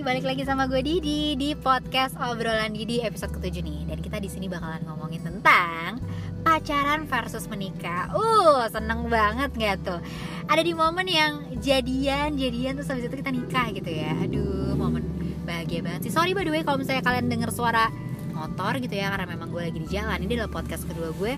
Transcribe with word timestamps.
Hai, 0.00 0.16
balik 0.16 0.32
lagi 0.32 0.48
sama 0.48 0.64
gue 0.64 0.80
Didi 0.80 1.36
di 1.36 1.52
podcast 1.52 2.16
obrolan 2.16 2.72
Didi 2.72 3.04
episode 3.04 3.36
ketujuh 3.36 3.60
nih. 3.60 3.84
Dan 3.84 4.00
kita 4.00 4.16
di 4.16 4.32
sini 4.32 4.48
bakalan 4.48 4.80
ngomongin 4.88 5.20
tentang 5.20 6.00
pacaran 6.40 7.04
versus 7.04 7.44
menikah. 7.52 8.08
Uh, 8.16 8.64
seneng 8.72 9.12
banget 9.12 9.52
nggak 9.52 9.76
tuh? 9.84 10.00
Ada 10.48 10.64
di 10.64 10.72
momen 10.72 11.04
yang 11.04 11.44
jadian, 11.60 12.32
jadian 12.32 12.80
terus 12.80 12.88
habis 12.88 13.12
itu 13.12 13.20
kita 13.20 13.28
nikah 13.28 13.68
gitu 13.76 13.92
ya. 13.92 14.16
Aduh, 14.24 14.72
momen 14.72 15.04
bahagia 15.44 15.84
banget 15.84 16.08
sih. 16.08 16.16
Sorry 16.16 16.32
by 16.32 16.48
the 16.48 16.52
way 16.56 16.64
kalau 16.64 16.80
misalnya 16.80 17.04
kalian 17.04 17.28
denger 17.28 17.52
suara 17.52 17.92
motor 18.32 18.80
gitu 18.80 18.96
ya 18.96 19.12
karena 19.12 19.28
memang 19.28 19.52
gue 19.52 19.68
lagi 19.68 19.84
di 19.84 19.88
jalan. 19.92 20.16
Ini 20.16 20.32
adalah 20.40 20.64
podcast 20.64 20.88
kedua 20.88 21.12
gue 21.12 21.36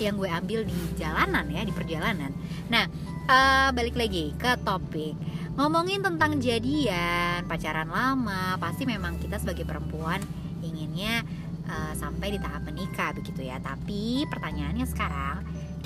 yang 0.00 0.16
gue 0.16 0.30
ambil 0.32 0.64
di 0.64 0.78
jalanan 0.96 1.44
ya, 1.52 1.68
di 1.68 1.72
perjalanan. 1.76 2.32
Nah, 2.72 2.88
uh, 3.30 3.68
balik 3.70 3.94
lagi 3.94 4.34
ke 4.34 4.58
topik. 4.66 5.14
Ngomongin 5.54 6.02
tentang 6.02 6.42
jadian 6.42 7.46
pacaran 7.46 7.90
lama 7.90 8.58
pasti 8.58 8.88
memang 8.88 9.20
kita 9.22 9.38
sebagai 9.38 9.62
perempuan 9.62 10.18
inginnya 10.60 11.22
uh, 11.70 11.92
sampai 11.94 12.34
di 12.34 12.38
tahap 12.42 12.66
menikah 12.66 13.14
begitu 13.14 13.46
ya. 13.46 13.62
Tapi 13.62 14.26
pertanyaannya 14.26 14.86
sekarang 14.88 15.36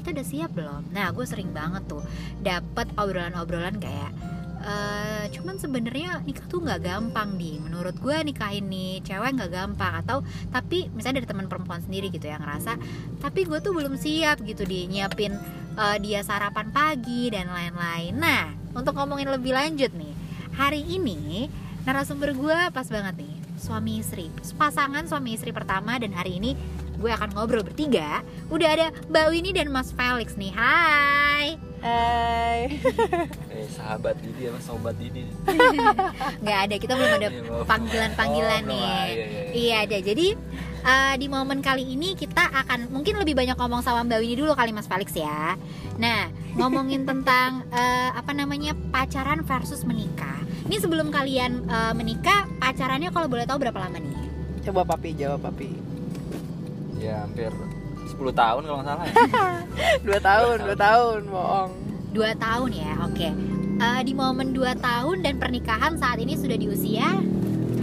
kita 0.00 0.16
udah 0.16 0.26
siap 0.26 0.50
belum? 0.56 0.82
Nah 0.92 1.12
gue 1.12 1.24
sering 1.28 1.52
banget 1.52 1.84
tuh 1.84 2.04
dapet 2.40 2.88
obrolan-obrolan 2.96 3.76
kayak 3.80 4.12
Uh, 4.64 5.28
cuman 5.28 5.60
sebenarnya 5.60 6.24
nikah 6.24 6.48
tuh 6.48 6.64
nggak 6.64 6.88
gampang 6.88 7.36
di. 7.36 7.60
Menurut 7.60 8.00
gue 8.00 8.16
nikah 8.24 8.48
ini 8.48 9.04
cewek 9.04 9.36
nggak 9.36 9.52
gampang. 9.52 10.00
Atau 10.00 10.24
tapi 10.48 10.88
misalnya 10.96 11.20
dari 11.20 11.28
teman 11.28 11.52
perempuan 11.52 11.84
sendiri 11.84 12.08
gitu 12.08 12.24
yang 12.24 12.40
ngerasa 12.40 12.80
tapi 13.20 13.44
gue 13.44 13.60
tuh 13.60 13.76
belum 13.76 14.00
siap 14.00 14.40
gitu 14.40 14.64
di. 14.64 14.88
Nyiapin 14.88 15.36
uh, 15.76 15.96
dia 16.00 16.24
sarapan 16.24 16.72
pagi 16.72 17.28
dan 17.28 17.52
lain-lain. 17.52 18.16
Nah 18.16 18.56
untuk 18.72 18.96
ngomongin 18.96 19.28
lebih 19.28 19.52
lanjut 19.52 19.92
nih 19.92 20.14
hari 20.56 20.80
ini 20.80 21.52
narasumber 21.84 22.32
gue 22.32 22.58
pas 22.72 22.88
banget 22.88 23.20
nih 23.20 23.34
suami 23.60 24.00
istri. 24.00 24.32
Pasangan 24.56 25.04
suami 25.04 25.36
istri 25.36 25.52
pertama 25.52 26.00
dan 26.00 26.16
hari 26.16 26.40
ini 26.40 26.56
gue 26.96 27.10
akan 27.12 27.36
ngobrol 27.36 27.60
bertiga. 27.66 28.24
Udah 28.48 28.68
ada 28.72 28.86
Mbak 29.12 29.26
Winnie 29.28 29.52
dan 29.52 29.68
Mas 29.68 29.92
Felix 29.92 30.40
nih. 30.40 30.56
Hai 30.56 31.73
Hai. 31.84 32.80
eh 33.52 33.68
sahabat 33.68 34.16
Didi 34.18 34.48
sama 34.48 34.56
sobat 34.58 34.96
Didi. 34.96 35.28
nggak 36.42 36.58
ada 36.64 36.74
kita 36.80 36.92
belum 36.96 37.12
ada 37.12 37.28
belum. 37.34 37.68
panggilan-panggilan 37.68 38.62
Oh, 38.64 38.66
belum. 38.66 38.72
nih. 38.72 38.88
Ah, 38.88 39.04
iya, 39.04 39.12
iya, 39.12 39.26
iya. 39.28 39.52
Iya 39.52 39.76
ada. 39.84 39.96
Jadi 40.00 40.26
uh, 40.80 41.14
di 41.14 41.26
momen 41.28 41.60
kali 41.60 41.84
ini 41.84 42.16
kita 42.16 42.40
akan 42.64 42.88
mungkin 42.88 43.20
lebih 43.20 43.36
banyak 43.36 43.52
ngomong 43.54 43.84
sama 43.84 44.00
Mbak 44.00 44.16
Winnie 44.16 44.40
dulu 44.40 44.56
kali 44.56 44.72
Mas 44.72 44.88
Felix 44.88 45.12
ya. 45.12 45.60
Nah 46.00 46.32
ngomongin 46.56 47.04
tentang 47.04 47.68
uh, 47.68 48.10
apa 48.16 48.32
namanya 48.32 48.72
pacaran 48.88 49.44
versus 49.44 49.84
menikah. 49.84 50.40
Ini 50.64 50.80
sebelum 50.80 51.12
kalian 51.12 51.68
uh, 51.68 51.92
menikah 51.92 52.48
pacarannya 52.56 53.12
kalau 53.12 53.28
boleh 53.28 53.44
tahu 53.44 53.60
berapa 53.60 53.76
lama 53.76 54.00
nih? 54.00 54.16
Coba 54.64 54.88
papi 54.88 55.12
jawab 55.12 55.44
papi. 55.44 55.68
Ya 56.96 57.20
hampir 57.20 57.52
10 58.14 58.30
tahun 58.32 58.62
kalau 58.62 58.78
nggak 58.78 58.88
salah. 58.88 59.06
Ya. 59.06 59.14
Dua 60.06 60.18
tahun, 60.22 60.56
dua 60.62 60.76
tahun, 60.78 61.20
bohong. 61.26 61.70
Dua 62.14 62.30
tahun 62.38 62.70
ya. 62.70 62.92
Oke. 63.10 63.28
Uh, 63.74 64.00
di 64.06 64.14
momen 64.14 64.54
dua 64.54 64.78
tahun 64.78 65.26
dan 65.26 65.34
pernikahan 65.42 65.98
saat 65.98 66.22
ini 66.22 66.38
sudah 66.38 66.54
di 66.54 66.70
usia 66.70 67.10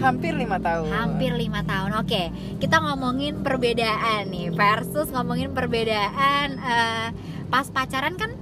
Hampir 0.01 0.33
lima 0.33 0.57
tahun. 0.57 0.89
Hampir 0.89 1.31
lima 1.37 1.61
tahun. 1.61 1.93
Oke, 2.01 2.33
kita 2.57 2.81
ngomongin 2.81 3.45
perbedaan 3.45 4.33
nih 4.33 4.49
versus 4.49 5.13
ngomongin 5.13 5.53
perbedaan 5.53 6.57
eh, 6.57 7.07
pas 7.53 7.69
pacaran 7.69 8.17
kan 8.17 8.33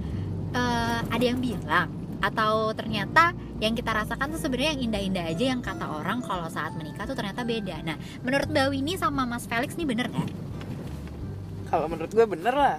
eh, 0.56 0.98
ada 1.04 1.20
yang 1.24 1.36
bilang 1.36 1.92
atau 2.24 2.72
ternyata 2.72 3.36
yang 3.60 3.76
kita 3.76 3.92
rasakan 3.92 4.32
tuh 4.32 4.40
sebenarnya 4.40 4.72
yang 4.76 4.82
indah-indah 4.88 5.24
aja 5.36 5.44
yang 5.52 5.60
kata 5.60 5.84
orang 5.84 6.24
kalau 6.24 6.48
saat 6.48 6.72
menikah 6.80 7.04
tuh 7.04 7.16
ternyata 7.16 7.44
beda. 7.44 7.84
Nah, 7.84 8.00
menurut 8.24 8.48
Mbak 8.48 8.66
Winnie 8.72 8.96
sama 8.96 9.28
Mas 9.28 9.44
Felix 9.44 9.76
nih 9.76 9.84
bener 9.84 10.08
nggak? 10.08 10.28
Kalau 11.70 11.86
menurut 11.86 12.10
gue 12.10 12.26
bener 12.26 12.54
lah. 12.54 12.78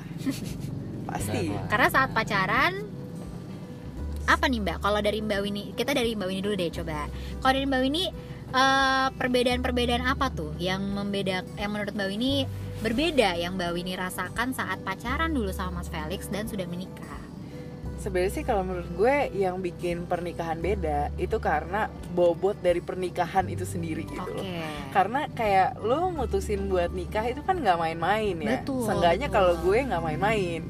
Pasti. 1.09 1.47
Bener. 1.47 1.68
Karena 1.72 1.88
saat 1.88 2.09
pacaran 2.12 2.74
apa 4.28 4.46
nih 4.52 4.59
Mbak? 4.59 4.78
Kalau 4.84 5.00
dari 5.00 5.19
Mbak 5.24 5.40
Winnie, 5.41 5.69
kita 5.74 5.96
dari 5.96 6.13
Mbak 6.13 6.28
Winnie 6.28 6.44
dulu 6.44 6.56
deh 6.59 6.69
coba. 6.69 7.07
Kalau 7.40 7.53
dari 7.56 7.68
Mbak 7.68 7.81
Winnie 7.88 8.09
eh, 8.51 9.07
perbedaan-perbedaan 9.16 10.03
apa 10.03 10.28
tuh 10.31 10.51
yang 10.59 10.84
membeda 10.84 11.47
yang 11.56 11.72
menurut 11.72 11.96
Mbak 11.96 12.09
Winnie 12.12 12.44
berbeda 12.81 13.38
yang 13.38 13.56
Mbak 13.56 13.72
Winnie 13.78 13.97
rasakan 13.97 14.51
saat 14.57 14.84
pacaran 14.84 15.31
dulu 15.31 15.53
sama 15.56 15.80
Mas 15.81 15.88
Felix 15.88 16.28
dan 16.28 16.50
sudah 16.50 16.68
menikah? 16.68 17.20
Sebenarnya 18.01 18.34
sih 18.34 18.41
kalau 18.41 18.66
menurut 18.66 18.89
gue 18.97 19.29
yang 19.38 19.62
bikin 19.62 20.09
pernikahan 20.09 20.57
beda 20.57 21.13
itu 21.22 21.38
karena 21.38 21.85
bobot 22.17 22.57
dari 22.57 22.81
pernikahan 22.81 23.45
itu 23.45 23.62
sendiri 23.62 24.09
gitu 24.09 24.25
Oke. 24.25 24.41
loh. 24.41 24.45
Karena 24.89 25.29
kayak 25.29 25.78
lo 25.85 26.09
mutusin 26.09 26.66
buat 26.66 26.89
nikah 26.89 27.29
itu 27.29 27.45
kan 27.45 27.62
nggak 27.62 27.78
main-main 27.78 28.34
ya. 28.41 28.57
Betul, 28.57 28.89
Seenggaknya 28.89 29.29
kalau 29.29 29.53
gue 29.62 29.85
nggak 29.85 30.01
main-main. 30.01 30.66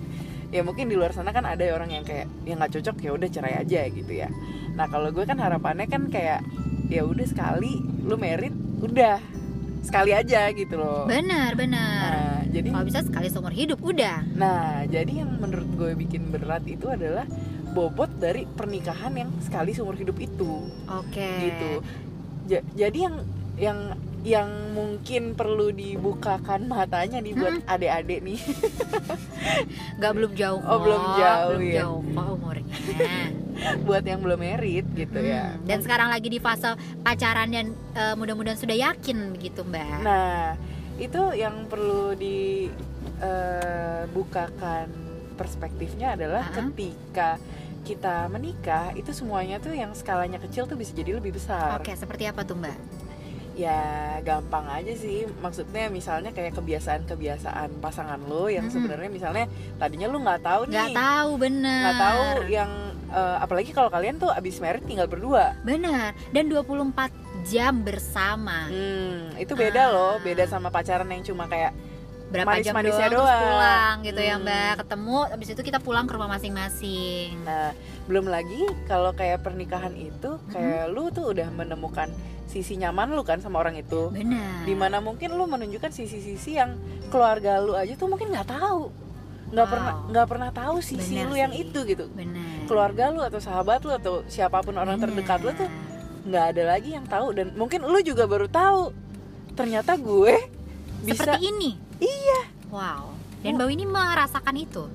Ya 0.51 0.67
mungkin 0.67 0.91
di 0.91 0.99
luar 0.99 1.15
sana 1.15 1.31
kan 1.31 1.47
ada 1.47 1.63
orang 1.71 1.95
yang 1.95 2.03
kayak 2.03 2.27
yang 2.43 2.59
nggak 2.59 2.75
cocok 2.75 2.99
ya 2.99 3.11
udah 3.15 3.29
cerai 3.31 3.55
aja 3.63 3.81
gitu 3.87 4.11
ya. 4.11 4.27
Nah 4.75 4.91
kalau 4.91 5.15
gue 5.15 5.23
kan 5.23 5.39
harapannya 5.39 5.87
kan 5.87 6.11
kayak 6.11 6.43
ya 6.91 7.07
udah 7.07 7.23
sekali 7.23 7.79
lo 8.03 8.19
merit 8.19 8.51
udah 8.83 9.23
sekali 9.79 10.11
aja 10.11 10.51
gitu 10.51 10.75
loh. 10.75 11.07
Benar, 11.07 11.55
benar. 11.55 12.11
Nah 12.11 12.40
jadi 12.51 12.67
Kalau 12.69 12.85
bisa 12.85 12.99
sekali 13.01 13.27
seumur 13.27 13.51
hidup 13.51 13.79
udah. 13.79 14.21
Nah, 14.35 14.83
jadi 14.85 15.23
yang 15.23 15.39
menurut 15.39 15.69
gue 15.73 15.91
bikin 15.95 16.29
berat 16.29 16.67
itu 16.67 16.85
adalah 16.85 17.23
bobot 17.71 18.11
dari 18.19 18.43
pernikahan 18.45 19.15
yang 19.15 19.31
sekali 19.39 19.71
seumur 19.71 19.95
hidup 19.95 20.19
itu, 20.19 20.67
Oke. 20.85 21.31
gitu. 21.41 21.69
Ja- 22.45 22.65
jadi 22.77 23.07
yang 23.07 23.15
yang 23.55 23.79
yang 24.21 24.49
mungkin 24.77 25.33
perlu 25.33 25.73
dibukakan 25.73 26.69
matanya 26.69 27.17
nih 27.17 27.33
buat 27.33 27.65
adik-adik 27.65 28.19
nih. 28.21 28.37
Nggak 29.97 30.11
belum 30.13 30.31
jauh. 30.35 30.61
Oh, 30.61 30.77
belum 30.77 31.03
jauh, 31.17 31.49
belum 31.49 31.63
ya. 31.65 31.75
jauh 31.81 31.99
kok 32.05 32.27
umurnya. 32.29 32.75
buat 33.85 34.01
yang 34.01 34.19
belum 34.21 34.39
merit 34.39 34.85
gitu 34.93 35.19
ya. 35.21 35.53
Hmm, 35.53 35.65
Dan 35.65 35.79
sekarang 35.81 36.09
lagi 36.09 36.27
di 36.27 36.37
fase 36.37 36.73
pacaran 37.01 37.49
dan 37.49 37.73
eh, 37.93 38.13
mudah-mudahan 38.13 38.57
sudah 38.57 38.73
yakin 38.73 39.33
begitu 39.33 39.61
Mbak. 39.61 39.97
Nah, 40.01 40.57
itu 41.01 41.33
yang 41.33 41.65
perlu 41.65 42.13
dibukakan 44.01 44.87
perspektifnya 45.33 46.13
adalah 46.13 46.45
Ah. 46.45 46.53
ketika 46.55 47.29
kita 47.81 48.29
menikah 48.29 48.93
itu 48.93 49.09
semuanya 49.09 49.57
tuh 49.57 49.73
yang 49.73 49.89
skalanya 49.91 50.37
kecil 50.37 50.63
tuh 50.63 50.77
bisa 50.77 50.93
jadi 50.93 51.17
lebih 51.17 51.33
besar. 51.33 51.81
Oke, 51.81 51.89
seperti 51.91 52.23
apa 52.23 52.43
tuh 52.43 52.55
Mbak? 52.55 52.77
ya 53.51 53.83
gampang 54.23 54.63
aja 54.65 54.95
sih 54.95 55.27
maksudnya 55.37 55.91
misalnya 55.91 56.31
kayak 56.31 56.55
kebiasaan-kebiasaan 56.55 57.77
pasangan 57.77 58.17
lo 58.23 58.47
yang 58.47 58.63
Mm-mm. 58.63 58.73
sebenarnya 58.73 59.11
misalnya 59.11 59.45
tadinya 59.75 60.07
lo 60.07 60.17
nggak 60.17 60.39
tahu 60.41 60.61
nih 60.63 60.73
Nggak 60.73 60.95
tahu 60.95 61.29
bener. 61.35 61.81
nggak 61.83 61.99
tahu 61.99 62.21
yang 62.47 62.71
eh, 63.11 63.37
apalagi 63.37 63.69
kalau 63.69 63.91
kalian 63.91 64.15
tuh 64.17 64.31
abis 64.31 64.55
merit 64.57 64.81
tinggal 64.81 65.05
berdua 65.05 65.51
Bener. 65.61 66.15
Dan 66.31 66.47
24 66.47 67.11
jam 67.43 67.73
bersama. 67.79 68.67
hmm, 68.67 69.37
itu 69.37 69.53
beda 69.53 69.81
Ah. 69.81 69.89
loh 69.89 70.13
beda 70.17 70.45
sama 70.45 70.67
pacaran 70.67 71.07
yang 71.07 71.21
cuma 71.21 71.45
kayak 71.45 71.73
Berapa 72.31 72.47
jam 72.55 72.71
doang, 72.71 72.87
Manis-manisnya 72.87 73.07
terus 73.09 73.19
doang. 73.19 73.43
pulang 73.43 73.95
gitu 74.01 74.21
ya 74.21 74.35
Hmm. 74.35 74.43
Mbak. 74.47 74.73
Ketemu 74.79 75.17
habis 75.27 75.47
itu 75.49 75.61
kita 75.61 75.79
pulang 75.79 76.05
ke 76.05 76.13
rumah 76.13 76.29
masing-masing. 76.31 77.43
nah 77.43 77.75
belum 78.01 78.25
lagi 78.25 78.55
kalau 78.85 79.11
kayak 79.11 79.41
pernikahan 79.41 79.91
itu 79.93 80.39
kayak 80.47 80.87
lu 80.87 81.09
tuh 81.09 81.27
udah 81.29 81.47
menemukan 81.49 82.07
sisi 82.45 82.75
nyaman 82.75 83.11
lu 83.11 83.21
kan 83.21 83.39
sama 83.39 83.59
orang 83.59 83.75
itu 83.75 84.07
Bener. 84.09 84.63
di 84.63 84.73
mana 84.73 84.99
mungkin 84.99 85.31
lu 85.31 85.43
menunjukkan 85.45 85.87
sisi-sisi 85.89 86.55
yang 86.55 86.79
keluarga 87.07 87.59
lu 87.59 87.71
aja 87.73 87.93
tuh 87.93 88.07
mungkin 88.07 88.27
nggak 88.29 88.47
tahu 88.49 88.91
nggak 89.49 89.61
Wow. 89.61 89.73
pernah 89.73 89.93
nggak 90.09 90.27
pernah 90.27 90.49
tahu 90.49 90.75
sisi 90.79 91.11
Bener 91.13 91.27
lu 91.27 91.35
yang 91.37 91.51
sih. 91.51 91.63
itu 91.65 91.79
gitu 91.85 92.05
Bener. 92.09 92.63
keluarga 92.63 93.07
lu 93.09 93.19
atau 93.21 93.39
sahabat 93.39 93.79
lu 93.81 93.91
atau 93.91 94.23
siapa 94.25 94.59
pun 94.59 94.71
orang 94.73 94.95
Bener. 94.95 95.11
terdekat 95.11 95.39
lu 95.41 95.51
tuh 95.53 95.67
nggak 96.21 96.45
ada 96.53 96.63
lagi 96.69 96.93
yang 96.93 97.05
tahu 97.05 97.33
dan 97.33 97.53
mungkin 97.53 97.81
lu 97.81 97.97
juga 98.01 98.29
baru 98.29 98.45
tahu 98.45 98.93
ternyata 99.51 99.97
gue 99.97 100.37
bisa 101.01 101.25
Seperti 101.25 101.49
ini. 101.49 101.71
iya 101.97 102.41
Wow. 102.69 103.11
Dan 103.41 103.57
Mbak 103.57 103.69
ini 103.73 103.83
merasakan 103.83 104.55
itu 104.55 104.85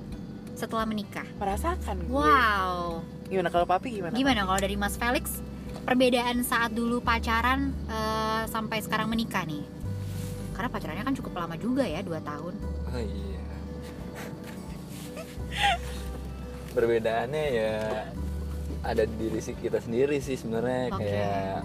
setelah 0.55 0.87
menikah. 0.87 1.27
merasakan 1.37 1.99
gue. 2.01 2.15
Wow. 2.15 3.03
gimana 3.27 3.51
kalau 3.51 3.67
papi 3.67 3.99
gimana 3.99 4.15
Gimana 4.15 4.47
kalau 4.47 4.57
dari 4.57 4.73
Mas 4.73 4.95
Felix? 4.95 5.43
Perbedaan 5.83 6.41
saat 6.41 6.71
dulu 6.71 6.99
pacaran 6.99 7.69
eh, 7.85 8.43
sampai 8.47 8.79
sekarang 8.81 9.07
menikah 9.07 9.43
nih. 9.43 9.61
Karena 10.55 10.71
pacarannya 10.71 11.03
kan 11.05 11.13
cukup 11.13 11.37
lama 11.37 11.53
juga 11.53 11.85
ya, 11.85 12.01
2 12.01 12.17
tahun. 12.17 12.53
Oh 12.87 12.97
iya. 12.97 13.43
Perbedaannya 16.73 17.45
ya 17.51 17.73
ada 18.85 19.03
di 19.05 19.29
diri 19.29 19.39
kita 19.41 19.79
sendiri 19.81 20.17
sih 20.21 20.37
sebenarnya 20.37 20.83
Oke. 20.93 20.99
kayak 21.01 21.61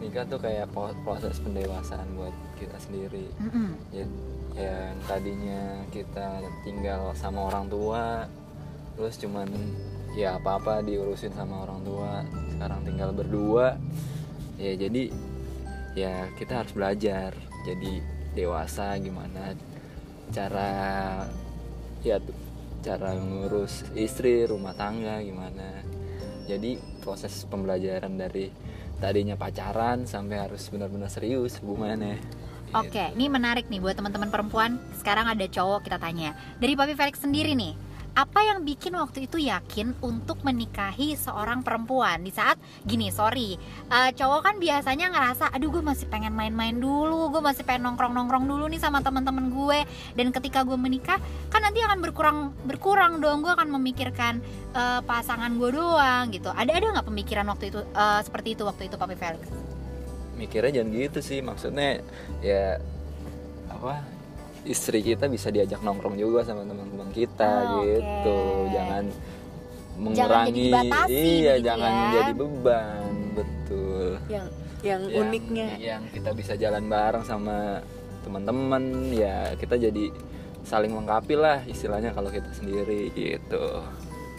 nikah 0.00 0.24
tuh 0.26 0.40
kayak 0.40 0.66
proses 1.04 1.36
pendewasaan 1.44 2.08
buat 2.16 2.32
kita 2.56 2.76
sendiri. 2.80 3.28
Mm-mm. 3.36 3.70
Ya, 3.92 4.06
yang 4.56 4.98
tadinya 5.06 5.62
kita 5.94 6.42
tinggal 6.66 7.14
sama 7.14 7.48
orang 7.48 7.70
tua 7.70 8.26
terus 8.98 9.16
cuman 9.16 9.46
ya 10.18 10.36
apa-apa 10.36 10.82
diurusin 10.82 11.32
sama 11.32 11.64
orang 11.64 11.80
tua 11.86 12.26
sekarang 12.52 12.82
tinggal 12.82 13.10
berdua 13.14 13.78
ya 14.58 14.74
jadi 14.74 15.08
ya 15.94 16.28
kita 16.36 16.60
harus 16.60 16.72
belajar 16.74 17.30
jadi 17.64 17.92
dewasa 18.34 18.98
gimana 18.98 19.54
cara 20.30 20.70
ya 22.02 22.18
tuh, 22.18 22.36
cara 22.82 23.14
ngurus 23.16 23.86
istri 23.94 24.44
rumah 24.44 24.74
tangga 24.74 25.22
gimana 25.22 25.80
jadi 26.50 26.70
proses 26.98 27.46
pembelajaran 27.46 28.10
dari 28.18 28.50
tadinya 28.98 29.38
pacaran 29.38 30.04
sampai 30.04 30.36
harus 30.50 30.66
benar-benar 30.66 31.06
serius 31.06 31.62
hubungannya 31.62 32.18
Oke, 32.70 33.10
ini 33.18 33.26
menarik 33.26 33.66
nih 33.66 33.82
buat 33.82 33.98
teman-teman 33.98 34.30
perempuan. 34.30 34.78
Sekarang 34.94 35.26
ada 35.26 35.42
cowok 35.42 35.90
kita 35.90 35.98
tanya. 35.98 36.38
Dari 36.62 36.78
Papi 36.78 36.94
Felix 36.94 37.18
sendiri 37.18 37.58
nih, 37.58 37.74
apa 38.20 38.44
yang 38.44 38.68
bikin 38.68 38.92
waktu 39.00 39.24
itu 39.24 39.40
yakin 39.40 39.96
untuk 40.04 40.44
menikahi 40.44 41.16
seorang 41.16 41.64
perempuan? 41.64 42.20
Di 42.20 42.28
saat 42.28 42.60
gini 42.84 43.08
sorry 43.08 43.56
eh, 43.88 44.10
cowok 44.12 44.40
kan 44.44 44.54
biasanya 44.60 45.08
ngerasa 45.08 45.48
aduh 45.56 45.72
gue 45.72 45.80
masih 45.80 46.04
pengen 46.12 46.36
main-main 46.36 46.76
dulu 46.76 47.32
gue 47.32 47.40
masih 47.40 47.64
pengen 47.64 47.88
nongkrong-nongkrong 47.88 48.44
dulu 48.44 48.68
nih 48.68 48.76
sama 48.76 49.00
teman-teman 49.00 49.48
gue. 49.48 49.88
Dan 50.12 50.36
ketika 50.36 50.68
gue 50.68 50.76
menikah 50.76 51.16
kan 51.48 51.64
nanti 51.64 51.80
akan 51.80 52.04
berkurang 52.04 52.52
berkurang 52.68 53.24
dong. 53.24 53.40
Gue 53.40 53.56
akan 53.56 53.72
memikirkan 53.80 54.44
eh, 54.76 55.00
pasangan 55.00 55.56
gue 55.56 55.70
doang 55.72 56.28
gitu. 56.28 56.52
Ada 56.52 56.76
ada 56.76 57.00
nggak 57.00 57.08
pemikiran 57.08 57.48
waktu 57.48 57.72
itu 57.72 57.80
eh, 57.80 58.20
seperti 58.20 58.52
itu 58.52 58.68
waktu 58.68 58.92
itu 58.92 59.00
Papi 59.00 59.16
Felix? 59.16 59.48
Mikirnya 60.36 60.84
jangan 60.84 60.92
gitu 60.92 61.20
sih. 61.24 61.40
Maksudnya 61.40 62.04
ya 62.44 62.76
apa 63.72 64.19
istri 64.62 65.00
kita 65.00 65.24
bisa 65.26 65.48
diajak 65.48 65.80
nongkrong 65.80 66.14
juga 66.14 66.42
sama 66.42 66.62
teman-teman 66.62 67.08
kita 67.10 67.52
Oh, 67.70 67.82
gitu. 67.82 68.38
Jangan 68.68 69.04
jadi 69.06 70.00
mengurangi 70.00 70.62
dibatasi 70.66 71.12
iya 71.12 71.52
begitu 71.52 71.66
jangan 71.66 71.90
ya. 71.90 72.00
menjadi 72.00 72.32
beban 72.34 73.04
betul. 73.30 74.08
Yang 74.26 74.46
yang 74.80 75.00
Yang- 75.02 75.20
uniknya. 75.22 75.68
yang 75.78 76.02
kita 76.08 76.30
bisa 76.32 76.52
jalan 76.54 76.84
bareng 76.86 77.20
sama 77.22 77.84
teman-teman 78.20 78.82
ya 79.10 79.52
kita 79.54 79.76
jadi 79.76 80.08
saling 80.62 80.88
melengkapi 80.90 81.34
lah 81.34 81.60
istilahnya 81.64 82.12
kalau 82.12 82.28
kita 82.28 82.48
sendiri 82.50 83.12
gitu. 83.12 83.80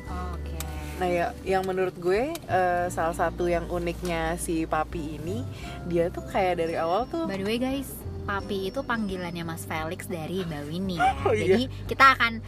Oke. 0.08 0.54
Nah 0.98 1.10
ya, 1.10 1.28
yang 1.44 1.62
menurut 1.64 1.94
gue 1.96 2.30
eh, 2.34 2.86
salah 2.90 3.14
satu 3.14 3.46
yang 3.46 3.66
uniknya 3.68 4.38
si 4.38 4.66
Papi 4.66 5.18
ini, 5.18 5.42
dia 5.86 6.10
tuh 6.10 6.22
kayak 6.24 6.58
dari 6.58 6.74
awal 6.74 7.06
tuh, 7.06 7.26
By 7.26 7.38
the 7.38 7.46
way 7.48 7.58
guys, 7.58 7.90
Papi 8.32 8.72
itu 8.72 8.80
panggilannya 8.80 9.44
Mas 9.44 9.64
Felix 9.64 10.08
dari 10.08 10.42
Mbak 10.42 10.64
Winnie 10.66 10.96
ya. 10.96 11.12
Oh, 11.28 11.36
iya. 11.36 11.44
Jadi 11.52 11.64
kita 11.86 12.16
akan 12.16 12.40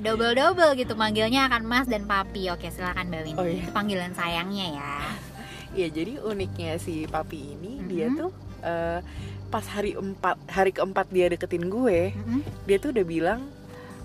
double 0.00 0.32
double 0.32 0.72
gitu 0.74 0.92
manggilnya 0.94 1.44
akan 1.44 1.62
Mas 1.62 1.84
dan 1.84 2.04
Papi. 2.04 2.48
Oke 2.48 2.72
silakan 2.72 3.08
Mbak 3.08 3.22
Winnie. 3.22 3.36
Oh, 3.36 3.44
iya. 3.44 3.60
Itu 3.60 3.70
panggilan 3.70 4.12
sayangnya 4.12 4.66
ya. 4.72 4.94
ya 5.80 5.86
jadi 5.86 6.18
uniknya 6.18 6.80
si 6.80 7.04
Papi 7.04 7.54
ini, 7.54 7.84
dia 7.84 8.08
Mhm. 8.08 8.16
tuh 8.16 8.30
eh, 8.60 9.00
pas 9.46 9.64
hari 9.66 9.92
empat 9.92 10.36
hari 10.46 10.70
keempat 10.70 11.06
dia 11.08 11.26
deketin 11.26 11.68
gue, 11.68 12.12
Mm-mm. 12.12 12.40
dia 12.64 12.76
tuh 12.76 12.90
udah 12.90 13.02
bilang 13.02 13.40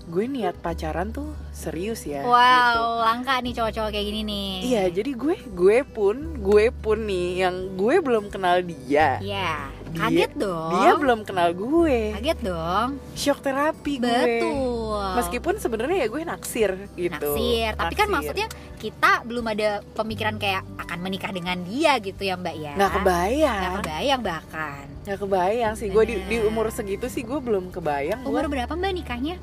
gue 0.06 0.22
niat 0.24 0.54
pacaran 0.56 1.10
tuh 1.10 1.26
serius 1.50 2.02
ya. 2.02 2.22
gitu. 2.22 2.30
Wow, 2.30 3.02
langka 3.02 3.42
nih 3.42 3.52
cowok-cowok 3.52 3.90
kayak 3.90 4.06
gini 4.06 4.20
nih. 4.22 4.50
Iya, 4.64 4.84
jadi 4.92 5.10
gue 5.12 5.36
gue 5.44 5.78
pun 5.82 6.14
gue 6.38 6.70
pun 6.72 6.98
nih 7.00 7.42
yang 7.42 7.74
gue 7.74 7.94
belum 7.98 8.30
kenal 8.30 8.62
dia. 8.62 9.18
Iya. 9.18 9.66
Dia- 9.96 10.04
Kaget 10.06 10.32
dong. 10.36 10.70
Dia 10.76 10.92
belum 10.94 11.20
kenal 11.24 11.48
gue. 11.50 12.12
Kaget 12.12 12.38
dong. 12.42 12.88
Shock 13.12 13.40
terapi 13.40 13.94
gue. 13.96 14.04
Betul. 14.04 15.08
Meskipun 15.16 15.54
sebenarnya 15.56 16.04
ya 16.04 16.08
gue 16.08 16.22
naksir 16.22 16.70
gitu. 16.92 17.32
naksir, 17.32 17.72
tapi 17.74 17.94
kan 17.96 18.08
maksudnya 18.08 18.46
kita 18.76 19.24
belum 19.24 19.46
ada 19.48 19.68
pemikiran 19.92 20.36
kayak 20.36 20.62
akan 20.76 20.98
menikah 21.00 21.32
dengan 21.32 21.56
dia 21.64 21.96
gitu 21.96 22.20
ya 22.20 22.36
Mbak 22.36 22.56
ya. 22.56 22.72
nggak 22.76 22.92
kebayang. 22.94 23.56
Nggak 23.56 23.76
kebayang 23.80 24.20
bahkan. 24.20 24.84
Nggak 25.02 25.18
kebayang 25.18 25.72
sih. 25.74 25.88
Gue 25.88 26.04
di, 26.04 26.16
di 26.22 26.36
umur 26.40 26.68
segitu 26.68 27.08
sih 27.08 27.24
gue 27.24 27.38
belum 27.38 27.72
kebayang. 27.72 28.20
Umur 28.22 28.44
Umur 28.44 28.52
berapa 28.52 28.72
Mbak 28.72 28.92
nikahnya? 28.94 29.36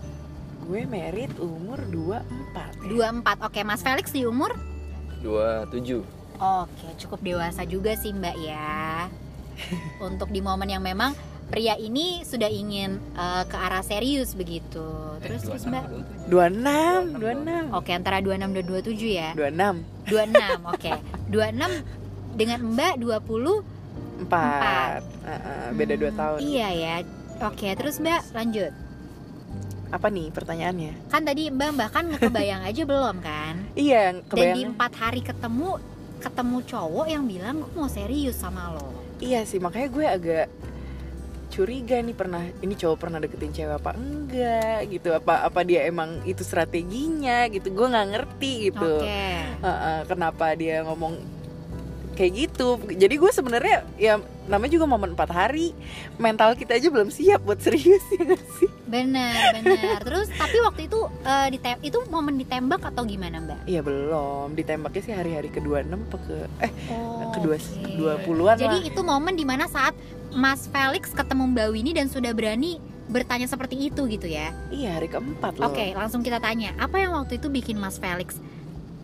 gue 0.63 0.87
merit 0.87 1.27
umur 1.37 1.75
24 1.83 2.87
ya. 2.87 3.11
24. 3.19 3.47
Oke, 3.51 3.59
Mas 3.61 3.83
Felix 3.83 4.07
di 4.09 4.23
umur 4.23 4.55
27 5.19 5.99
Oke, 6.35 6.87
cukup 6.97 7.19
dewasa 7.19 7.63
juga 7.63 7.93
sih 7.93 8.11
Mbak 8.11 8.35
ya. 8.37 9.07
Untuk 10.03 10.29
di 10.29 10.39
momen 10.39 10.67
yang 10.67 10.81
memang 10.81 11.13
pria 11.45 11.75
ini 11.75 12.21
sudah 12.21 12.47
ingin 12.47 12.97
eh, 13.13 13.43
ke 13.43 13.55
arah 13.55 13.81
serius 13.81 14.33
begitu. 14.33 14.83
Terus 15.19 15.41
terus 15.43 15.63
Mbak. 15.63 15.83
26, 16.27 17.19
26. 17.69 17.71
Oke, 17.73 17.91
antara 17.91 18.17
26 18.17 18.39
dan 18.51 18.65
27 18.65 19.11
ya. 19.13 19.29
26 19.33 20.09
26. 20.09 20.65
Oke. 20.73 20.91
26 21.27 22.35
dengan 22.35 22.59
Mbak 22.65 22.93
20 22.97 24.25
4. 24.25 24.29
Heeh, 25.23 25.65
beda 25.73 25.93
2 25.95 26.03
Hmm, 26.03 26.15
tahun. 26.15 26.37
Iya 26.39 26.67
ya. 26.71 26.95
Oke, 27.43 27.67
terus 27.73 27.97
Mbak 27.97 28.21
lanjut. 28.33 28.71
Apa 29.89 30.09
nih 30.09 30.27
pertanyaannya? 30.27 30.93
Kan 31.07 31.21
tadi 31.21 31.47
Mbak 31.47 31.71
bahkan 31.75 32.03
ngekebayang 32.07 32.65
aja 32.71 32.81
belum 32.81 33.15
kan? 33.19 33.55
Iya, 33.73 34.01
Dan 34.09 34.25
di 34.25 34.25
kebayang. 34.25 34.73
empat 34.73 34.91
hari 34.95 35.21
ketemu 35.21 35.77
ketemu 36.17 36.57
cowok 36.63 37.05
yang 37.05 37.23
bilang 37.23 37.61
gue 37.61 37.71
mau 37.75 37.85
serius 37.85 38.33
sama 38.33 38.71
lo. 38.71 39.02
Iya 39.23 39.47
sih, 39.47 39.63
makanya 39.63 39.87
gue 39.87 40.05
agak 40.05 40.45
curiga 41.53 42.01
nih 42.01 42.17
pernah 42.17 42.43
ini 42.65 42.73
cowok 42.73 42.97
pernah 42.97 43.21
deketin 43.21 43.53
cewek 43.53 43.77
apa 43.77 43.93
enggak 43.95 44.89
gitu. 44.89 45.15
Apa 45.15 45.47
apa 45.47 45.63
dia 45.63 45.87
emang 45.87 46.19
itu 46.27 46.43
strateginya 46.43 47.47
gitu. 47.47 47.71
Gue 47.71 47.87
nggak 47.87 48.07
ngerti 48.09 48.73
gitu. 48.73 48.93
Oke. 48.99 49.23
Heeh, 49.63 49.99
kenapa 50.09 50.51
dia 50.59 50.83
ngomong 50.83 51.15
kayak 52.19 52.31
gitu. 52.35 52.81
Jadi 52.91 53.15
gue 53.15 53.31
sebenarnya 53.31 53.87
ya 53.95 54.19
namanya 54.43 54.71
juga 54.75 54.85
momen 54.85 55.15
empat 55.15 55.31
hari 55.31 55.71
mental 56.15 56.53
kita 56.53 56.75
aja 56.75 56.91
belum 56.91 57.07
siap 57.07 57.41
buat 57.43 57.63
serius 57.63 58.03
ya 58.15 58.27
nggak 58.27 58.43
sih 58.59 58.69
Bener, 58.93 59.57
bener. 59.57 60.05
Terus 60.05 60.29
tapi 60.37 60.61
waktu 60.61 60.85
itu 60.85 60.99
eh, 61.25 61.47
ditem 61.49 61.81
itu 61.81 61.97
momen 62.13 62.37
ditembak 62.37 62.93
atau 62.93 63.01
gimana 63.01 63.41
Mbak? 63.41 63.65
Iya 63.65 63.81
belum 63.81 64.53
ditembaknya 64.53 65.01
sih 65.01 65.13
hari-hari 65.17 65.49
kedua 65.49 65.81
enam 65.81 66.05
ke 66.13 66.45
eh 66.61 66.69
Oh, 66.93 67.33
kedua 67.33 67.57
dua 67.97 68.21
puluhan 68.21 68.53
Jadi 68.53 68.77
lah 68.77 68.85
itu 68.85 69.01
momen 69.01 69.33
di 69.33 69.49
mana 69.49 69.65
saat 69.65 69.97
Mas 70.29 70.69
Felix 70.69 71.09
ketemu 71.09 71.49
Mbak 71.57 71.67
Winnie 71.73 71.97
dan 71.97 72.05
sudah 72.05 72.37
berani 72.37 72.77
bertanya 73.09 73.49
seperti 73.49 73.89
itu 73.89 74.05
gitu 74.05 74.29
ya? 74.29 74.53
iya 74.69 75.01
hari 75.01 75.09
keempat 75.09 75.57
loh 75.57 75.73
Oke, 75.73 75.97
langsung 75.97 76.21
kita 76.21 76.37
tanya. 76.37 76.77
Apa 76.77 77.01
yang 77.01 77.17
waktu 77.17 77.41
itu 77.41 77.49
bikin 77.49 77.81
Mas 77.81 77.97
Felix 77.97 78.37